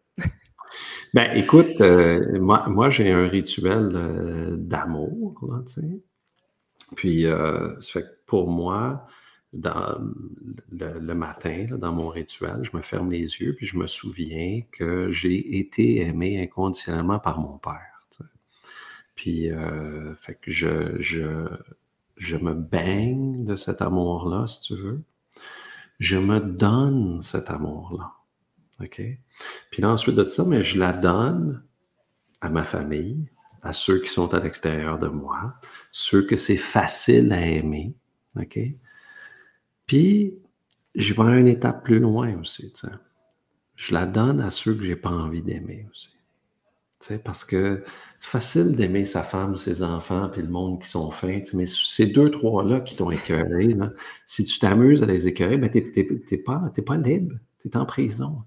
Ben, 1.15 1.31
écoute, 1.35 1.81
euh, 1.81 2.39
moi, 2.39 2.67
moi 2.67 2.91
j'ai 2.91 3.11
un 3.11 3.27
rituel 3.27 3.89
euh, 3.95 4.55
d'amour, 4.55 5.41
tu 5.65 5.73
sais. 5.73 6.01
Puis, 6.95 7.25
euh, 7.25 7.73
ça 7.79 7.93
fait 7.93 8.03
que 8.03 8.15
pour 8.27 8.51
moi, 8.51 9.07
dans 9.51 9.97
le, 10.71 11.13
matin, 11.15 11.65
dans 11.71 11.91
mon 11.91 12.09
rituel, 12.09 12.59
je 12.61 12.77
me 12.77 12.83
ferme 12.83 13.09
les 13.09 13.39
yeux, 13.39 13.55
puis 13.55 13.65
je 13.65 13.77
me 13.77 13.87
souviens 13.87 14.61
que 14.71 15.09
j'ai 15.09 15.57
été 15.57 16.01
aimé 16.01 16.39
inconditionnellement 16.39 17.17
par 17.17 17.39
mon 17.39 17.57
père. 17.57 18.03
Puis, 19.15 19.49
fait 20.19 20.35
que 20.35 20.51
je, 20.51 21.01
je, 21.01 21.47
je 22.17 22.37
me 22.37 22.53
baigne 22.53 23.43
de 23.43 23.55
cet 23.55 23.81
amour-là, 23.81 24.45
si 24.47 24.61
tu 24.61 24.75
veux 24.75 25.01
je 25.99 26.17
me 26.17 26.39
donne 26.39 27.21
cet 27.21 27.49
amour-là. 27.49 28.13
OK? 28.81 29.01
Puis 29.71 29.85
ensuite 29.85 30.15
de 30.15 30.25
ça, 30.25 30.45
mais 30.45 30.63
je 30.63 30.79
la 30.79 30.93
donne 30.93 31.63
à 32.41 32.49
ma 32.49 32.63
famille, 32.63 33.29
à 33.63 33.73
ceux 33.73 33.99
qui 34.01 34.09
sont 34.09 34.33
à 34.33 34.39
l'extérieur 34.39 34.99
de 34.99 35.07
moi, 35.07 35.55
ceux 35.91 36.21
que 36.21 36.37
c'est 36.37 36.57
facile 36.57 37.33
à 37.33 37.45
aimer. 37.45 37.95
OK? 38.35 38.59
Puis, 39.87 40.37
je 40.95 41.13
vais 41.13 41.23
à 41.23 41.37
une 41.37 41.47
étape 41.47 41.83
plus 41.83 41.99
loin 41.99 42.37
aussi. 42.39 42.73
Je 43.75 43.93
la 43.93 44.05
donne 44.05 44.41
à 44.41 44.51
ceux 44.51 44.73
que 44.75 44.83
je 44.83 44.89
n'ai 44.89 44.95
pas 44.95 45.11
envie 45.11 45.41
d'aimer 45.41 45.87
aussi 45.91 46.17
parce 47.23 47.45
que 47.45 47.83
c'est 48.19 48.29
facile 48.29 48.75
d'aimer 48.75 49.05
sa 49.05 49.23
femme, 49.23 49.55
ses 49.55 49.83
enfants, 49.83 50.29
puis 50.29 50.41
le 50.41 50.47
monde 50.47 50.81
qui 50.81 50.89
sont 50.89 51.11
fins, 51.11 51.41
mais 51.53 51.65
ces 51.67 52.07
deux, 52.07 52.31
trois-là 52.31 52.79
qui 52.81 52.95
t'ont 52.95 53.11
écœuré, 53.11 53.75
si 54.25 54.43
tu 54.43 54.57
t'amuses 54.59 55.03
à 55.03 55.05
les 55.05 55.27
écœurer, 55.27 55.57
ben, 55.57 55.69
tu 55.69 55.81
n'es 56.31 56.37
pas, 56.37 56.71
pas 56.85 56.97
libre, 56.97 57.35
tu 57.61 57.67
es 57.67 57.77
en 57.77 57.85
prison. 57.85 58.43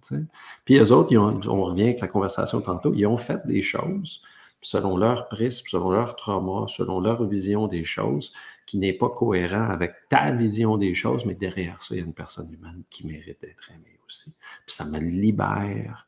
Puis 0.65 0.77
eux 0.79 0.93
autres, 0.93 1.17
on 1.17 1.65
revient 1.65 1.85
avec 1.85 2.01
la 2.01 2.09
conversation 2.09 2.61
tantôt, 2.61 2.93
ils 2.95 3.07
ont 3.07 3.19
fait 3.19 3.47
des 3.47 3.63
choses 3.63 4.23
selon 4.63 4.97
leur 4.97 5.29
prisme, 5.29 5.67
selon 5.69 5.91
leur 5.91 6.17
trauma, 6.17 6.67
selon 6.69 7.01
leur 7.01 7.25
vision 7.27 7.67
des 7.67 7.85
choses, 7.85 8.33
qui 8.67 8.79
n'est 8.79 8.93
pas 8.93 9.09
cohérent 9.09 9.71
avec 9.71 9.95
ta 10.09 10.33
vision 10.33 10.77
des 10.77 10.95
choses, 10.95 11.25
mais 11.25 11.35
derrière 11.35 11.81
ça, 11.83 11.95
il 11.95 11.99
y 11.99 12.03
a 12.03 12.05
une 12.05 12.15
personne 12.15 12.53
humaine 12.53 12.83
qui 12.91 13.07
mérite 13.07 13.41
d'être 13.41 13.71
aimée 13.71 13.99
aussi. 14.07 14.35
Puis 14.67 14.75
ça 14.75 14.85
me 14.85 14.99
libère 14.99 16.07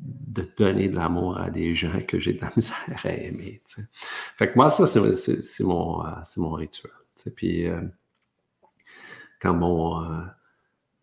de 0.00 0.48
donner 0.56 0.88
de 0.88 0.96
l'amour 0.96 1.38
à 1.38 1.50
des 1.50 1.74
gens 1.74 2.00
que 2.06 2.18
j'ai 2.18 2.34
de 2.34 2.40
la 2.40 2.50
misère 2.56 3.00
à 3.04 3.10
aimer. 3.10 3.62
Fait 4.36 4.50
que 4.50 4.56
moi, 4.56 4.70
ça, 4.70 4.86
c'est 4.86 5.64
mon, 5.64 6.04
euh, 6.04 6.10
mon 6.36 6.52
rituel. 6.52 6.92
Puis 7.36 7.66
euh, 7.66 7.80
quand 9.40 9.54
mon, 9.54 10.02
euh, 10.02 10.22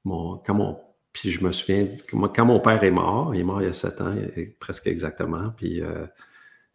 mon, 0.04 0.38
quand 0.38 0.54
mon, 0.54 0.80
puis 1.13 1.32
je 1.32 1.43
me 1.43 1.51
souviens, 1.51 1.88
quand 2.12 2.45
mon 2.45 2.60
père 2.60 2.84
est 2.84 2.91
mort, 2.91 3.34
il 3.34 3.41
est 3.41 3.43
mort 3.43 3.62
il 3.62 3.65
y 3.65 3.69
a 3.69 3.73
sept 3.73 4.01
ans, 4.01 4.13
presque 4.60 4.88
exactement, 4.88 5.49
puis 5.58 5.82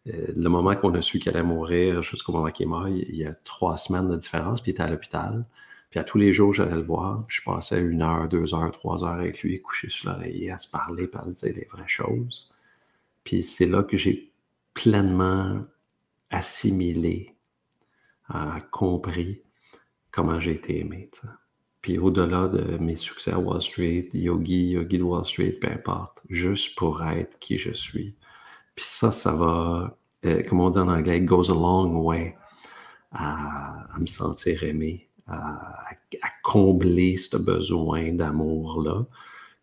le 0.05 0.47
moment 0.49 0.75
qu'on 0.75 0.93
a 0.93 1.01
su 1.01 1.19
qu'il 1.19 1.29
allait 1.29 1.43
mourir 1.43 2.03
jusqu'au 2.03 2.31
moment 2.33 2.51
qu'il 2.51 2.65
est 2.65 2.69
mort, 2.69 2.87
il, 2.87 3.15
y 3.15 3.25
a 3.25 3.33
trois 3.33 3.77
semaines 3.77 4.09
de 4.09 4.15
différence, 4.15 4.61
puis 4.61 4.71
il 4.71 4.73
était 4.73 4.83
à 4.83 4.89
l'hôpital. 4.89 5.45
Puis 5.89 5.99
à 5.99 6.03
tous 6.03 6.17
les 6.17 6.33
jours, 6.33 6.53
j'allais 6.53 6.75
le 6.75 6.83
voir. 6.83 7.25
Puis 7.27 7.37
je 7.37 7.43
passais 7.43 7.79
une 7.79 8.01
heure, 8.01 8.27
deux 8.27 8.53
heures, 8.53 8.71
trois 8.71 9.03
heures 9.03 9.19
avec 9.19 9.41
lui, 9.41 9.61
couché 9.61 9.89
sur 9.89 10.11
l'oreiller, 10.11 10.51
à 10.51 10.57
se 10.57 10.69
parler, 10.69 11.09
à 11.13 11.29
se 11.29 11.35
dire 11.35 11.55
les 11.55 11.67
vraies 11.71 11.87
choses. 11.87 12.53
Puis 13.23 13.43
c'est 13.43 13.65
là 13.65 13.83
que 13.83 13.97
j'ai 13.97 14.31
pleinement 14.73 15.61
assimilé, 16.29 17.35
euh, 18.35 18.59
compris 18.71 19.41
comment 20.11 20.39
j'ai 20.39 20.51
été 20.51 20.79
aimé. 20.79 21.09
Puis 21.81 21.97
au-delà 21.97 22.47
de 22.47 22.77
mes 22.77 22.95
succès 22.95 23.31
à 23.31 23.39
Wall 23.39 23.61
Street, 23.61 24.09
yogi, 24.13 24.71
yogi 24.71 24.97
de 24.97 25.03
Wall 25.03 25.25
Street, 25.25 25.53
peu 25.53 25.69
importe, 25.69 26.21
juste 26.29 26.75
pour 26.75 27.03
être 27.03 27.39
qui 27.39 27.57
je 27.57 27.71
suis. 27.71 28.15
Puis 28.75 28.85
ça, 28.85 29.11
ça 29.11 29.33
va, 29.33 29.97
euh, 30.25 30.43
comme 30.43 30.59
on 30.59 30.69
dit 30.69 30.79
en 30.79 30.89
anglais, 30.89 31.21
goes 31.21 31.49
a 31.49 31.53
long 31.53 31.97
way 32.01 32.35
à 33.11 33.87
me 33.97 34.05
sentir 34.05 34.63
aimé, 34.63 35.06
à, 35.27 35.95
combler 36.43 37.17
ce 37.17 37.35
besoin 37.35 38.13
d'amour-là. 38.13 39.05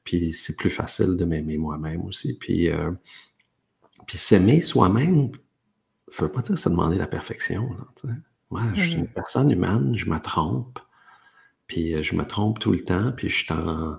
Puis 0.05 0.33
c'est 0.33 0.57
plus 0.57 0.70
facile 0.70 1.16
de 1.16 1.24
m'aimer 1.24 1.57
moi-même 1.57 2.05
aussi. 2.05 2.37
Puis, 2.38 2.68
euh, 2.68 2.90
puis 4.07 4.18
s'aimer 4.18 4.61
soi-même, 4.61 5.31
ça 6.09 6.22
ne 6.22 6.29
veut 6.29 6.33
pas 6.33 6.42
dire 6.42 6.59
se 6.59 6.68
demander 6.68 6.98
la 6.98 7.07
perfection. 7.07 7.70
Moi, 8.50 8.62
je 8.74 8.83
suis 8.83 8.92
une 8.92 9.05
mm-hmm. 9.05 9.12
personne 9.14 9.50
humaine, 9.50 9.96
je 9.96 10.09
me 10.11 10.18
trompe. 10.18 10.79
Puis 11.66 11.94
euh, 11.94 12.03
je 12.03 12.14
me 12.14 12.24
trompe 12.24 12.59
tout 12.59 12.72
le 12.72 12.81
temps, 12.81 13.12
puis 13.12 13.31
je 13.31 13.44
suis 13.44 13.53
en, 13.53 13.98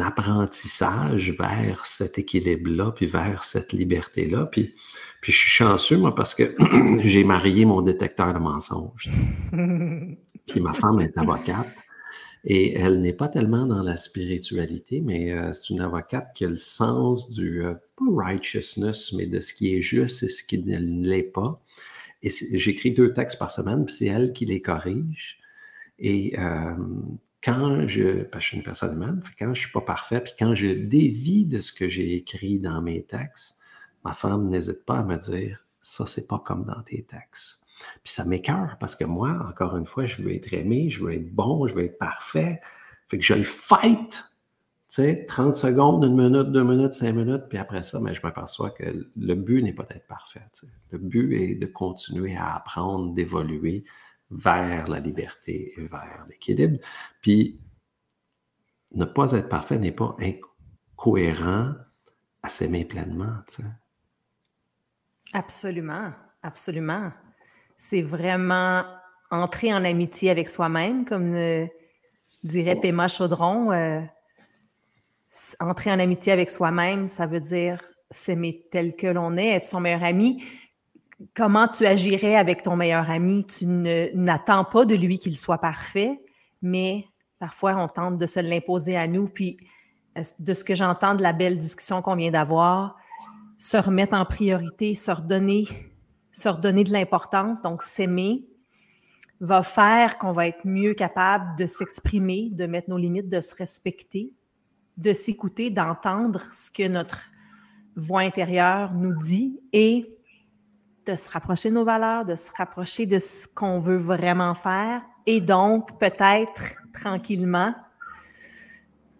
apprentissage 0.00 1.30
vers 1.38 1.86
cet 1.86 2.18
équilibre-là, 2.18 2.92
puis 2.92 3.06
vers 3.06 3.44
cette 3.44 3.72
liberté-là. 3.72 4.46
Puis, 4.46 4.74
puis 5.20 5.32
je 5.32 5.38
suis 5.38 5.50
chanceux, 5.50 5.96
moi, 5.96 6.14
parce 6.14 6.34
que 6.34 6.54
j'ai 7.02 7.24
marié 7.24 7.64
mon 7.64 7.82
détecteur 7.82 8.34
de 8.34 8.38
mensonges. 8.38 9.08
puis 10.48 10.60
ma 10.60 10.74
femme 10.74 11.00
est 11.00 11.16
avocate. 11.18 11.68
Et 12.44 12.74
elle 12.74 13.00
n'est 13.00 13.12
pas 13.12 13.28
tellement 13.28 13.66
dans 13.66 13.82
la 13.82 13.96
spiritualité, 13.96 15.00
mais 15.00 15.32
euh, 15.32 15.52
c'est 15.52 15.70
une 15.70 15.80
avocate 15.80 16.32
qui 16.34 16.44
a 16.44 16.48
le 16.48 16.56
sens 16.56 17.30
du, 17.30 17.64
euh, 17.64 17.74
pas 17.96 18.04
righteousness, 18.24 19.12
mais 19.12 19.26
de 19.26 19.40
ce 19.40 19.52
qui 19.52 19.74
est 19.74 19.82
juste 19.82 20.22
et 20.22 20.28
ce 20.28 20.44
qui 20.44 20.58
ne 20.58 20.78
l'est 20.78 21.22
pas. 21.24 21.60
Et 22.22 22.30
j'écris 22.30 22.92
deux 22.92 23.12
textes 23.12 23.38
par 23.38 23.50
semaine, 23.50 23.84
puis 23.84 23.94
c'est 23.94 24.06
elle 24.06 24.32
qui 24.32 24.46
les 24.46 24.62
corrige. 24.62 25.38
Et 25.98 26.38
euh, 26.38 26.74
quand 27.42 27.88
je, 27.88 28.22
parce 28.22 28.30
que 28.30 28.40
je 28.40 28.46
suis 28.46 28.56
une 28.56 28.62
personne 28.62 28.94
humaine, 28.94 29.20
quand 29.38 29.46
je 29.46 29.50
ne 29.50 29.54
suis 29.54 29.72
pas 29.72 29.80
parfait, 29.80 30.20
puis 30.20 30.32
quand 30.38 30.54
je 30.54 30.66
dévie 30.66 31.44
de 31.44 31.60
ce 31.60 31.72
que 31.72 31.88
j'ai 31.88 32.14
écrit 32.14 32.58
dans 32.58 32.80
mes 32.82 33.02
textes, 33.02 33.58
ma 34.04 34.12
femme 34.14 34.48
n'hésite 34.48 34.84
pas 34.84 34.98
à 34.98 35.04
me 35.04 35.16
dire, 35.16 35.66
ça, 35.82 36.06
c'est 36.06 36.26
pas 36.26 36.38
comme 36.38 36.64
dans 36.64 36.82
tes 36.82 37.02
textes. 37.02 37.57
Puis 38.02 38.12
ça 38.12 38.24
m'écœure 38.24 38.76
parce 38.78 38.96
que 38.96 39.04
moi, 39.04 39.46
encore 39.48 39.76
une 39.76 39.86
fois, 39.86 40.06
je 40.06 40.22
veux 40.22 40.32
être 40.32 40.52
aimé, 40.52 40.90
je 40.90 41.04
veux 41.04 41.12
être 41.12 41.32
bon, 41.34 41.66
je 41.66 41.74
veux 41.74 41.84
être 41.84 41.98
parfait. 41.98 42.60
Fait 43.08 43.18
que 43.18 43.24
je 43.24 43.34
le 43.34 43.44
fight, 43.44 44.12
tu 44.88 44.94
sais, 45.02 45.24
30 45.26 45.54
secondes, 45.54 46.04
une 46.04 46.16
minute, 46.16 46.52
deux 46.52 46.64
minutes, 46.64 46.94
cinq 46.94 47.14
minutes, 47.14 47.44
puis 47.48 47.58
après 47.58 47.82
ça, 47.82 47.98
mais 48.00 48.10
ben, 48.10 48.16
je 48.16 48.20
m'aperçois 48.22 48.70
que 48.70 49.08
le 49.16 49.34
but 49.34 49.62
n'est 49.62 49.72
pas 49.72 49.84
d'être 49.84 50.06
parfait. 50.06 50.42
Le 50.90 50.98
but 50.98 51.34
est 51.34 51.54
de 51.54 51.66
continuer 51.66 52.36
à 52.36 52.56
apprendre, 52.56 53.14
d'évoluer 53.14 53.84
vers 54.30 54.88
la 54.88 55.00
liberté 55.00 55.72
et 55.76 55.86
vers 55.86 56.24
l'équilibre. 56.28 56.78
Puis 57.22 57.60
ne 58.92 59.04
pas 59.04 59.32
être 59.32 59.48
parfait 59.48 59.78
n'est 59.78 59.92
pas 59.92 60.16
incohérent 60.20 61.74
à 62.42 62.48
s'aimer 62.48 62.84
pleinement. 62.84 63.36
Tu. 63.48 63.62
Absolument, 65.32 66.12
absolument 66.42 67.12
c'est 67.78 68.02
vraiment 68.02 68.84
entrer 69.30 69.72
en 69.72 69.84
amitié 69.84 70.28
avec 70.28 70.48
soi-même, 70.48 71.06
comme 71.06 71.34
dirait 72.42 72.76
Pema 72.76 73.08
Chaudron. 73.08 73.72
Euh, 73.72 74.00
entrer 75.60 75.92
en 75.92 75.98
amitié 75.98 76.32
avec 76.32 76.50
soi-même, 76.50 77.08
ça 77.08 77.26
veut 77.26 77.40
dire 77.40 77.80
s'aimer 78.10 78.66
tel 78.70 78.96
que 78.96 79.06
l'on 79.06 79.36
est, 79.36 79.48
être 79.48 79.64
son 79.64 79.80
meilleur 79.80 80.02
ami. 80.02 80.42
Comment 81.34 81.68
tu 81.68 81.86
agirais 81.86 82.36
avec 82.36 82.62
ton 82.62 82.76
meilleur 82.76 83.10
ami? 83.10 83.44
Tu 83.44 83.66
n'attends 83.66 84.64
pas 84.64 84.84
de 84.84 84.94
lui 84.94 85.18
qu'il 85.18 85.38
soit 85.38 85.58
parfait, 85.58 86.20
mais 86.62 87.04
parfois 87.38 87.76
on 87.76 87.86
tente 87.86 88.18
de 88.18 88.26
se 88.26 88.40
l'imposer 88.40 88.96
à 88.96 89.06
nous. 89.06 89.28
Puis, 89.28 89.58
de 90.38 90.54
ce 90.54 90.64
que 90.64 90.74
j'entends 90.74 91.14
de 91.14 91.22
la 91.22 91.32
belle 91.32 91.58
discussion 91.58 92.02
qu'on 92.02 92.16
vient 92.16 92.30
d'avoir, 92.30 92.96
se 93.56 93.76
remettre 93.76 94.16
en 94.16 94.24
priorité, 94.24 94.94
se 94.94 95.10
redonner 95.10 95.66
se 96.32 96.48
redonner 96.48 96.84
de 96.84 96.92
l'importance, 96.92 97.62
donc 97.62 97.82
s'aimer, 97.82 98.44
va 99.40 99.62
faire 99.62 100.18
qu'on 100.18 100.32
va 100.32 100.48
être 100.48 100.64
mieux 100.64 100.94
capable 100.94 101.56
de 101.56 101.66
s'exprimer, 101.66 102.50
de 102.52 102.66
mettre 102.66 102.90
nos 102.90 102.98
limites, 102.98 103.28
de 103.28 103.40
se 103.40 103.54
respecter, 103.54 104.32
de 104.96 105.12
s'écouter, 105.12 105.70
d'entendre 105.70 106.42
ce 106.52 106.70
que 106.70 106.88
notre 106.88 107.30
voix 107.94 108.20
intérieure 108.20 108.92
nous 108.94 109.14
dit 109.14 109.60
et 109.72 110.14
de 111.06 111.14
se 111.14 111.30
rapprocher 111.30 111.70
de 111.70 111.74
nos 111.74 111.84
valeurs, 111.84 112.24
de 112.24 112.34
se 112.34 112.50
rapprocher 112.56 113.06
de 113.06 113.18
ce 113.18 113.46
qu'on 113.48 113.78
veut 113.78 113.96
vraiment 113.96 114.54
faire 114.54 115.02
et 115.26 115.40
donc 115.40 115.98
peut-être 115.98 116.74
tranquillement 116.92 117.74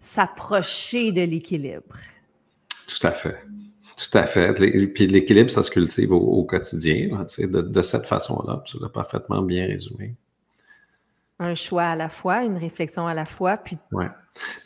s'approcher 0.01 1.13
de 1.13 1.23
l'équilibre. 1.23 1.97
Tout 2.89 3.07
à 3.07 3.13
fait. 3.13 3.43
Tout 3.99 4.17
à 4.17 4.27
fait. 4.27 4.55
Puis 4.55 5.07
l'équilibre, 5.09 5.51
ça 5.51 5.63
se 5.63 5.71
cultive 5.71 6.13
au, 6.13 6.45
quotidien, 6.45 7.27
de, 7.39 7.83
cette 7.83 8.07
façon-là. 8.07 8.63
Tu 8.65 8.79
l'as 8.81 8.89
parfaitement 8.89 9.43
bien 9.43 9.67
résumé. 9.67 10.15
Un 11.41 11.55
choix 11.55 11.85
à 11.85 11.97
la 11.97 12.09
fois, 12.09 12.45
une 12.45 12.57
réflexion 12.57 13.07
à 13.07 13.15
la 13.15 13.25
fois. 13.25 13.57
Puis... 13.57 13.77
Oui. 13.93 14.05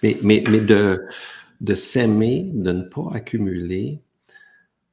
Mais, 0.02 0.18
mais, 0.22 0.44
mais 0.48 0.60
de, 0.60 1.02
de 1.60 1.74
s'aimer, 1.74 2.50
de 2.52 2.72
ne 2.72 2.82
pas 2.82 3.08
accumuler, 3.14 4.00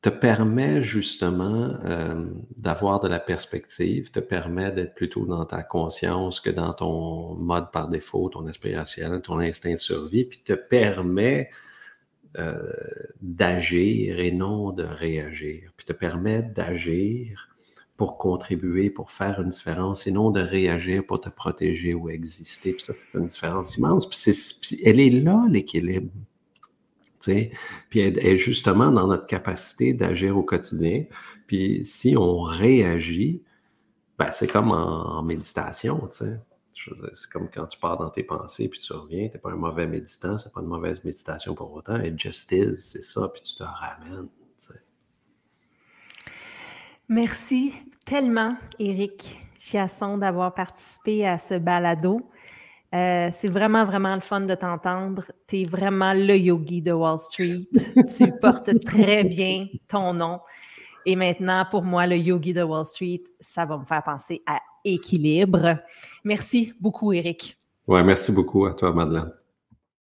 te 0.02 0.10
permet 0.10 0.82
justement 0.82 1.74
euh, 1.84 2.26
d'avoir 2.56 3.02
de 3.02 3.10
la 3.10 3.20
perspective, 3.20 4.12
te 4.12 4.22
permet 4.22 4.72
d'être 4.72 4.96
plutôt 4.96 5.26
dans 5.26 5.44
ta 5.46 5.64
conscience 5.64 6.40
que 6.40 6.50
dans 6.50 6.74
ton 6.74 7.36
mode 7.36 7.72
par 7.72 7.90
défaut, 7.90 8.30
ton 8.30 8.48
aspirationnel, 8.48 9.22
ton 9.22 9.40
instinct 9.40 9.74
de 9.74 9.78
survie, 9.78 10.24
puis 10.24 10.40
te 10.40 10.54
permet 10.54 11.50
euh, 12.38 12.72
d'agir 13.22 14.20
et 14.20 14.32
non 14.32 14.72
de 14.72 14.84
réagir, 14.84 15.72
puis 15.76 15.86
te 15.86 15.94
permettre 15.94 16.54
d'agir 16.54 17.50
pour 17.98 18.18
contribuer, 18.18 18.90
pour 18.90 19.12
faire 19.12 19.42
une 19.42 19.50
différence, 19.50 20.08
et 20.08 20.12
non 20.12 20.32
de 20.32 20.40
réagir 20.40 21.06
pour 21.06 21.20
te 21.20 21.30
protéger 21.30 21.94
ou 21.94 22.10
exister. 22.10 22.74
Puis 22.74 22.84
ça, 22.84 22.94
c'est 22.94 23.18
une 23.18 23.28
différence 23.28 23.78
immense. 23.78 24.08
Puis, 24.08 24.80
elle 24.86 25.00
est 25.00 25.10
là, 25.10 25.46
l'équilibre. 25.50 26.12
Puis 27.20 28.00
elle 28.00 28.18
est 28.20 28.38
justement 28.38 28.92
dans 28.92 29.08
notre 29.08 29.28
capacité 29.28 29.94
d'agir 29.94 30.38
au 30.38 30.44
quotidien. 30.44 31.06
Puis 31.48 31.84
si 31.84 32.16
on 32.16 32.40
réagit, 32.42 33.42
ben, 34.18 34.32
c'est 34.32 34.48
comme 34.48 34.72
en, 34.72 35.18
en 35.18 35.24
méditation. 35.24 36.08
sais 36.12 36.40
c'est 37.14 37.30
comme 37.32 37.50
quand 37.54 37.68
tu 37.68 37.80
pars 37.80 37.98
dans 37.98 38.10
tes 38.10 38.24
pensées 38.24 38.70
puis 38.70 38.80
tu 38.80 38.94
reviens, 38.94 39.28
tu 39.28 39.34
n'es 39.34 39.40
pas 39.40 39.52
un 39.52 39.56
mauvais 39.56 39.88
méditant, 39.88 40.38
c'est 40.38 40.54
pas 40.54 40.62
une 40.62 40.68
mauvaise 40.68 41.04
méditation 41.04 41.56
pour 41.56 41.74
autant. 41.74 42.00
Et 42.00 42.14
just 42.18 42.52
is, 42.52 42.76
c'est 42.76 43.04
ça, 43.04 43.30
puis 43.34 43.42
tu 43.42 43.56
te 43.56 43.64
ramènes. 43.64 44.30
Merci 47.12 47.74
tellement, 48.06 48.56
Éric 48.78 49.40
Chiasson, 49.58 50.20
d'avoir 50.20 50.54
participé 50.54 51.26
à 51.26 51.40
ce 51.40 51.56
balado. 51.56 52.22
Euh, 52.94 53.30
c'est 53.32 53.48
vraiment, 53.48 53.84
vraiment 53.84 54.14
le 54.14 54.22
fun 54.22 54.42
de 54.42 54.54
t'entendre. 54.54 55.24
Tu 55.48 55.62
es 55.62 55.66
vraiment 55.66 56.14
le 56.14 56.38
yogi 56.38 56.84
de 56.84 56.92
Wall 56.92 57.18
Street. 57.18 57.68
tu 58.18 58.32
portes 58.40 58.80
très 58.86 59.24
bien 59.24 59.68
ton 59.88 60.14
nom. 60.14 60.40
Et 61.06 61.16
maintenant, 61.16 61.66
pour 61.70 61.84
moi, 61.84 62.06
le 62.08 62.18
yogi 62.18 62.54
de 62.54 62.62
Wall 62.62 62.86
Street, 62.86 63.24
ça 63.40 63.66
va 63.66 63.78
me 63.78 63.86
faire 63.86 64.04
penser 64.04 64.42
à 64.46 64.60
équilibre. 64.84 65.78
Merci 66.24 66.74
beaucoup, 66.80 67.14
Eric. 67.14 67.58
Ouais, 67.88 68.04
merci 68.04 68.32
beaucoup 68.32 68.66
à 68.66 68.74
toi, 68.74 68.94
Madeleine. 68.94 69.32